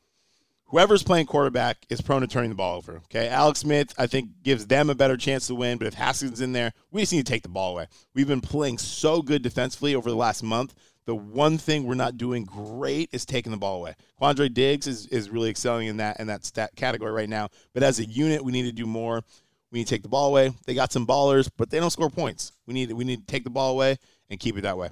Whoever's 0.65 1.03
playing 1.03 1.25
quarterback 1.25 1.85
is 1.89 1.99
prone 1.99 2.21
to 2.21 2.27
turning 2.27 2.49
the 2.49 2.55
ball 2.55 2.77
over. 2.77 3.01
Okay. 3.05 3.27
Alex 3.27 3.59
Smith, 3.59 3.93
I 3.97 4.07
think, 4.07 4.29
gives 4.41 4.67
them 4.67 4.89
a 4.89 4.95
better 4.95 5.17
chance 5.17 5.47
to 5.47 5.55
win. 5.55 5.77
But 5.77 5.87
if 5.87 5.95
Haskins 5.95 6.39
in 6.39 6.53
there, 6.53 6.71
we 6.91 7.01
just 7.01 7.11
need 7.11 7.25
to 7.25 7.31
take 7.31 7.43
the 7.43 7.49
ball 7.49 7.73
away. 7.73 7.87
We've 8.13 8.27
been 8.27 8.39
playing 8.39 8.77
so 8.77 9.21
good 9.21 9.41
defensively 9.41 9.95
over 9.95 10.09
the 10.09 10.15
last 10.15 10.43
month. 10.43 10.73
The 11.05 11.15
one 11.15 11.57
thing 11.57 11.83
we're 11.83 11.95
not 11.95 12.17
doing 12.17 12.43
great 12.43 13.09
is 13.11 13.25
taking 13.25 13.51
the 13.51 13.57
ball 13.57 13.77
away. 13.77 13.95
Quandre 14.21 14.53
Diggs 14.53 14.85
is, 14.87 15.07
is 15.07 15.29
really 15.29 15.49
excelling 15.49 15.87
in 15.87 15.97
that 15.97 16.19
in 16.19 16.27
that 16.27 16.45
stat 16.45 16.71
category 16.75 17.11
right 17.11 17.29
now. 17.29 17.49
But 17.73 17.83
as 17.83 17.99
a 17.99 18.05
unit, 18.05 18.43
we 18.43 18.51
need 18.51 18.63
to 18.63 18.71
do 18.71 18.85
more. 18.85 19.23
We 19.71 19.79
need 19.79 19.87
to 19.87 19.95
take 19.95 20.03
the 20.03 20.09
ball 20.09 20.27
away. 20.27 20.53
They 20.65 20.73
got 20.73 20.91
some 20.91 21.07
ballers, 21.07 21.49
but 21.57 21.69
they 21.69 21.79
don't 21.79 21.89
score 21.89 22.09
points. 22.09 22.51
We 22.67 22.73
need 22.73 22.91
we 22.91 23.03
need 23.03 23.25
to 23.27 23.31
take 23.31 23.43
the 23.43 23.49
ball 23.49 23.71
away 23.71 23.97
and 24.29 24.39
keep 24.39 24.57
it 24.57 24.61
that 24.61 24.77
way. 24.77 24.89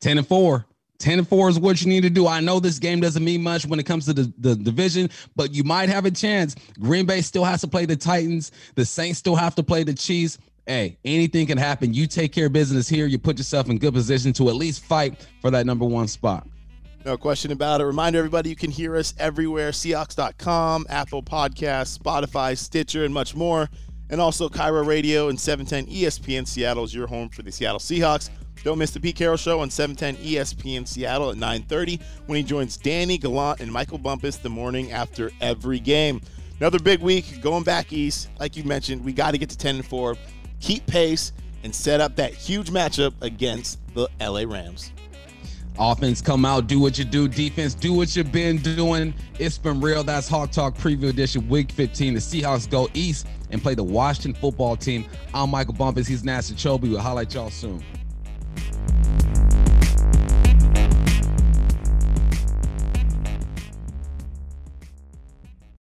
10 0.00 0.18
and 0.18 0.26
4. 0.26 0.66
10 0.98 1.18
and 1.18 1.28
4 1.28 1.48
is 1.48 1.58
what 1.58 1.82
you 1.82 1.88
need 1.88 2.02
to 2.02 2.10
do. 2.10 2.26
I 2.26 2.40
know 2.40 2.60
this 2.60 2.78
game 2.78 3.00
doesn't 3.00 3.24
mean 3.24 3.42
much 3.42 3.66
when 3.66 3.80
it 3.80 3.84
comes 3.84 4.06
to 4.06 4.12
the, 4.12 4.32
the 4.38 4.54
division, 4.54 5.10
but 5.34 5.52
you 5.52 5.64
might 5.64 5.88
have 5.88 6.06
a 6.06 6.10
chance. 6.10 6.54
Green 6.78 7.04
Bay 7.04 7.20
still 7.20 7.44
has 7.44 7.60
to 7.62 7.68
play 7.68 7.84
the 7.84 7.96
Titans. 7.96 8.52
The 8.74 8.84
Saints 8.84 9.18
still 9.18 9.34
have 9.34 9.54
to 9.56 9.62
play 9.62 9.82
the 9.82 9.92
Chiefs. 9.92 10.38
Hey, 10.66 10.96
anything 11.04 11.46
can 11.46 11.58
happen. 11.58 11.92
You 11.92 12.06
take 12.06 12.32
care 12.32 12.46
of 12.46 12.52
business 12.52 12.88
here. 12.88 13.06
You 13.06 13.18
put 13.18 13.36
yourself 13.36 13.68
in 13.68 13.78
good 13.78 13.92
position 13.92 14.32
to 14.34 14.48
at 14.48 14.54
least 14.54 14.82
fight 14.84 15.26
for 15.42 15.50
that 15.50 15.66
number 15.66 15.84
one 15.84 16.08
spot. 16.08 16.46
No 17.04 17.18
question 17.18 17.52
about 17.52 17.82
it. 17.82 17.84
Reminder 17.84 18.18
everybody 18.18 18.48
you 18.48 18.56
can 18.56 18.70
hear 18.70 18.96
us 18.96 19.12
everywhere 19.18 19.72
Seahawks.com, 19.72 20.86
Apple 20.88 21.22
Podcasts, 21.22 21.98
Spotify, 21.98 22.56
Stitcher, 22.56 23.04
and 23.04 23.12
much 23.12 23.34
more. 23.34 23.68
And 24.08 24.22
also 24.22 24.48
KIRO 24.48 24.86
Radio 24.86 25.28
and 25.28 25.38
710 25.38 25.94
ESPN 25.94 26.46
Seattle 26.46 26.84
is 26.84 26.94
your 26.94 27.06
home 27.06 27.28
for 27.28 27.42
the 27.42 27.52
Seattle 27.52 27.78
Seahawks. 27.78 28.30
Don't 28.62 28.78
miss 28.78 28.92
the 28.92 29.00
Pete 29.00 29.16
Carroll 29.16 29.36
Show 29.36 29.60
on 29.60 29.68
710 29.68 30.24
ESPN 30.24 30.88
Seattle 30.88 31.30
at 31.30 31.36
9:30 31.36 32.00
when 32.26 32.36
he 32.36 32.42
joins 32.42 32.78
Danny 32.78 33.18
Gallant 33.18 33.60
and 33.60 33.70
Michael 33.70 33.98
Bumpus 33.98 34.36
the 34.36 34.48
morning 34.48 34.90
after 34.90 35.30
every 35.42 35.78
game. 35.78 36.22
Another 36.60 36.78
big 36.78 37.00
week 37.00 37.42
going 37.42 37.64
back 37.64 37.92
east. 37.92 38.28
Like 38.40 38.56
you 38.56 38.64
mentioned, 38.64 39.04
we 39.04 39.12
got 39.12 39.32
to 39.32 39.38
get 39.38 39.50
to 39.50 39.58
10 39.58 39.76
and 39.76 39.84
4, 39.84 40.16
keep 40.60 40.86
pace, 40.86 41.32
and 41.62 41.74
set 41.74 42.00
up 42.00 42.16
that 42.16 42.34
huge 42.34 42.70
matchup 42.70 43.14
against 43.22 43.78
the 43.94 44.08
LA 44.20 44.44
Rams. 44.46 44.92
Offense, 45.76 46.20
come 46.20 46.44
out, 46.44 46.68
do 46.68 46.78
what 46.78 46.98
you 46.98 47.04
do. 47.04 47.26
Defense, 47.26 47.74
do 47.74 47.92
what 47.92 48.14
you've 48.14 48.30
been 48.30 48.58
doing. 48.58 49.12
It's 49.40 49.58
been 49.58 49.80
real. 49.80 50.04
That's 50.04 50.28
Hawk 50.28 50.52
Talk 50.52 50.76
Preview 50.76 51.08
Edition, 51.08 51.48
Week 51.48 51.72
15. 51.72 52.14
The 52.14 52.20
Seahawks 52.20 52.70
go 52.70 52.88
east 52.94 53.26
and 53.50 53.60
play 53.60 53.74
the 53.74 53.82
Washington 53.82 54.34
football 54.34 54.76
team. 54.76 55.04
I'm 55.32 55.50
Michael 55.50 55.74
Bumpus. 55.74 56.06
He's 56.06 56.22
Nasser 56.22 56.54
Chobe. 56.54 56.82
We'll 56.82 57.00
highlight 57.00 57.34
y'all 57.34 57.50
soon. 57.50 57.82